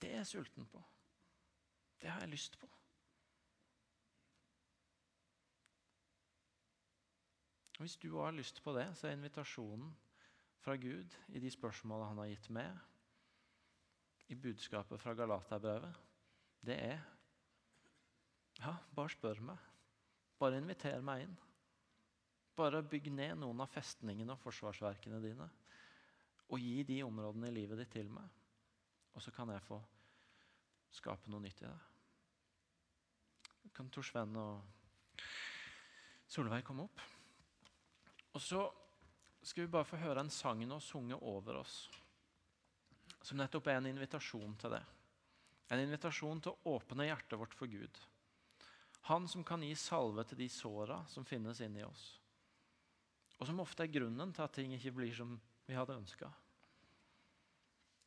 Det 0.00 0.12
er 0.12 0.22
jeg 0.22 0.26
sulten 0.26 0.66
på. 0.66 0.82
Det 2.00 2.08
har 2.08 2.24
jeg 2.24 2.32
lyst 2.32 2.56
på. 2.58 2.68
Hvis 7.80 7.96
du 7.96 8.18
har 8.18 8.30
lyst 8.30 8.62
på 8.62 8.72
det, 8.76 8.86
så 8.96 9.08
er 9.08 9.16
invitasjonen 9.16 9.92
fra 10.60 10.76
Gud 10.76 11.16
i 11.28 11.40
de 11.40 11.50
spørsmålene 11.50 12.08
han 12.08 12.18
har 12.20 12.28
gitt 12.28 12.50
meg, 12.52 12.74
i 14.28 14.36
budskapet 14.36 15.00
fra 15.00 15.14
Galaterbrevet, 15.16 15.96
det 16.62 16.76
er 16.76 17.00
Ja, 18.60 18.74
bare 18.94 19.12
spør 19.12 19.40
meg. 19.44 19.68
Bare 20.40 20.60
inviter 20.60 21.00
meg 21.04 21.24
inn. 21.24 21.36
Bare 22.56 22.82
bygg 22.84 23.08
ned 23.14 23.38
noen 23.40 23.62
av 23.64 23.70
festningene 23.72 24.34
og 24.34 24.42
forsvarsverkene 24.42 25.20
dine. 25.22 25.46
Og 26.50 26.60
gi 26.60 26.82
de 26.84 27.00
områdene 27.06 27.48
i 27.48 27.56
livet 27.56 27.80
ditt 27.80 27.94
til 27.94 28.10
meg. 28.12 28.26
Og 29.14 29.22
så 29.24 29.32
kan 29.34 29.50
jeg 29.52 29.64
få 29.64 29.78
skape 30.92 31.30
noe 31.30 31.42
nytt 31.44 31.62
i 31.62 31.68
det. 31.68 31.78
Kan 33.76 33.88
Tor 33.92 34.04
Sven 34.04 34.36
og 34.36 34.60
Solveig 36.30 36.64
komme 36.66 36.84
opp? 36.86 37.00
Og 38.34 38.42
så 38.42 38.62
skal 39.42 39.64
vi 39.64 39.72
bare 39.72 39.88
få 39.88 39.98
høre 39.98 40.22
en 40.22 40.32
sang 40.32 40.60
nå 40.68 40.78
sunget 40.84 41.22
over 41.26 41.62
oss. 41.62 41.82
Som 43.22 43.40
nettopp 43.40 43.68
er 43.70 43.80
en 43.80 43.90
invitasjon 43.90 44.54
til 44.60 44.76
det. 44.76 44.82
En 45.70 45.82
invitasjon 45.82 46.40
til 46.44 46.54
å 46.54 46.76
åpne 46.76 47.08
hjertet 47.08 47.38
vårt 47.40 47.54
for 47.56 47.70
Gud. 47.70 48.00
Han 49.08 49.28
som 49.28 49.44
kan 49.44 49.62
gi 49.64 49.74
salve 49.78 50.24
til 50.28 50.42
de 50.42 50.48
såra 50.52 51.00
som 51.08 51.24
finnes 51.24 51.60
inni 51.64 51.84
oss. 51.84 52.04
Og 53.40 53.48
som 53.48 53.62
ofte 53.62 53.86
er 53.86 53.92
grunnen 53.92 54.34
til 54.36 54.44
at 54.44 54.52
ting 54.52 54.74
ikke 54.76 54.92
blir 54.98 55.14
som 55.16 55.32
vi 55.66 55.76
hadde 55.76 55.96
ønska. 55.96 56.28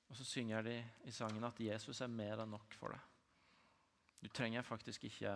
Og 0.10 0.17
så 0.19 0.27
synger 0.29 0.62
de 0.67 0.75
i 1.10 1.12
sangen 1.15 1.43
at 1.47 1.60
Jesus 1.63 2.03
er 2.06 2.12
mer 2.12 2.43
enn 2.43 2.53
nok 2.53 2.75
for 2.77 2.93
deg. 2.93 3.10
Du 4.21 4.29
trenger 4.29 4.63
faktisk 4.63 5.08
ikke 5.10 5.34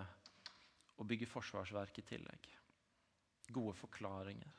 å 0.98 1.06
bygge 1.08 1.30
forsvarsverk 1.30 1.98
i 1.98 2.06
tillegg. 2.06 2.46
Gode 3.54 3.74
forklaringer. 3.80 4.54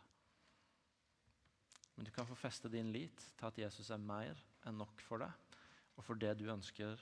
Men 1.94 2.06
du 2.06 2.10
kan 2.14 2.26
få 2.26 2.34
feste 2.38 2.70
din 2.72 2.90
lit 2.94 3.22
til 3.38 3.46
at 3.46 3.60
Jesus 3.62 3.92
er 3.94 4.02
mer 4.02 4.38
enn 4.66 4.76
nok 4.78 5.00
for 5.06 5.22
deg, 5.22 5.54
og 5.98 6.04
for 6.06 6.18
det 6.18 6.34
du 6.38 6.44
ønsker 6.50 6.98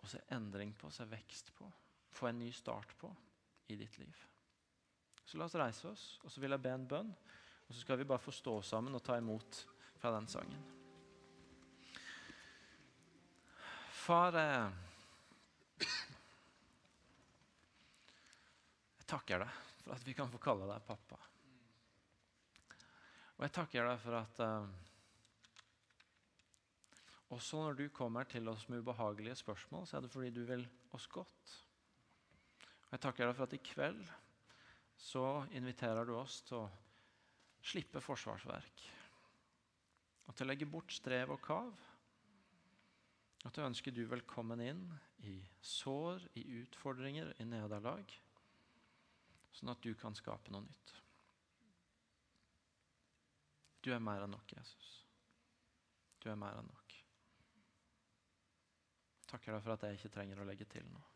å 0.00 0.10
se 0.10 0.20
endring 0.34 0.74
på, 0.78 0.90
se 0.90 1.06
vekst 1.06 1.54
på 1.56 1.70
få 2.10 2.30
en 2.30 2.38
ny 2.38 2.50
start 2.52 2.96
på 2.98 3.10
i 3.70 3.76
ditt 3.76 3.98
liv. 3.98 4.26
Så 5.24 5.38
la 5.38 5.46
oss 5.46 5.54
reise 5.54 5.88
oss, 5.88 6.04
og 6.24 6.32
så 6.32 6.42
vil 6.42 6.50
jeg 6.56 6.62
be 6.64 6.74
en 6.74 6.88
bønn. 6.90 7.10
Og 7.68 7.74
så 7.74 7.84
skal 7.84 8.00
vi 8.00 8.08
bare 8.10 8.18
få 8.18 8.32
stå 8.34 8.56
sammen 8.66 8.96
og 8.98 9.02
ta 9.06 9.14
imot 9.20 9.60
fra 10.00 10.10
den 10.16 10.26
sangen. 10.28 10.62
Far, 13.94 14.34
eh, 14.34 14.72
jeg 18.98 19.06
takker 19.06 19.44
deg 19.44 19.58
for 19.84 19.94
at 19.94 20.06
vi 20.08 20.16
kan 20.18 20.30
få 20.32 20.40
kalle 20.42 20.66
deg 20.66 20.86
pappa. 20.88 21.18
Og 23.38 23.46
jeg 23.46 23.54
takker 23.56 23.86
deg 23.86 24.02
for 24.02 24.18
at 24.18 24.40
uh, 24.44 24.66
også 27.32 27.62
når 27.62 27.78
du 27.78 27.86
kommer 27.94 28.26
til 28.28 28.50
oss 28.50 28.66
med 28.68 28.82
ubehagelige 28.82 29.38
spørsmål, 29.40 29.86
så 29.86 29.96
er 29.96 30.04
det 30.04 30.10
fordi 30.12 30.30
du 30.34 30.42
vil 30.48 30.66
oss 30.92 31.06
godt. 31.06 31.54
Og 32.90 32.96
Jeg 32.96 33.02
takker 33.04 33.28
deg 33.28 33.36
for 33.38 33.46
at 33.46 33.52
i 33.54 33.62
kveld 33.62 34.00
så 34.98 35.44
inviterer 35.54 36.08
du 36.08 36.16
oss 36.18 36.40
til 36.48 36.64
å 36.64 36.70
slippe 37.62 38.02
forsvarsverk. 38.02 38.82
Og 40.26 40.34
til 40.34 40.46
å 40.46 40.50
legge 40.50 40.66
bort 40.66 40.90
strev 40.90 41.30
og 41.30 41.38
kav. 41.44 41.70
Og 43.44 43.52
til 43.54 43.62
å 43.62 43.68
ønske 43.70 43.92
du 43.94 44.02
velkommen 44.10 44.60
inn 44.64 44.82
i 45.22 45.36
sår, 45.62 46.26
i 46.34 46.42
utfordringer, 46.64 47.30
i 47.38 47.46
nederlag. 47.46 48.10
Sånn 49.54 49.70
at 49.70 49.86
du 49.86 49.94
kan 49.98 50.18
skape 50.18 50.50
noe 50.50 50.66
nytt. 50.66 50.96
Du 53.80 53.92
er 53.94 54.02
mer 54.02 54.26
enn 54.26 54.34
nok, 54.34 54.50
Jesus. 54.58 54.90
Du 56.20 56.26
er 56.28 56.36
mer 56.36 56.58
enn 56.58 56.68
nok. 56.68 56.98
Takker 59.30 59.54
deg 59.54 59.62
for 59.62 59.76
at 59.78 59.86
jeg 59.86 60.00
ikke 60.00 60.14
trenger 60.18 60.42
å 60.42 60.50
legge 60.50 60.66
til 60.68 60.90
noe. 60.90 61.09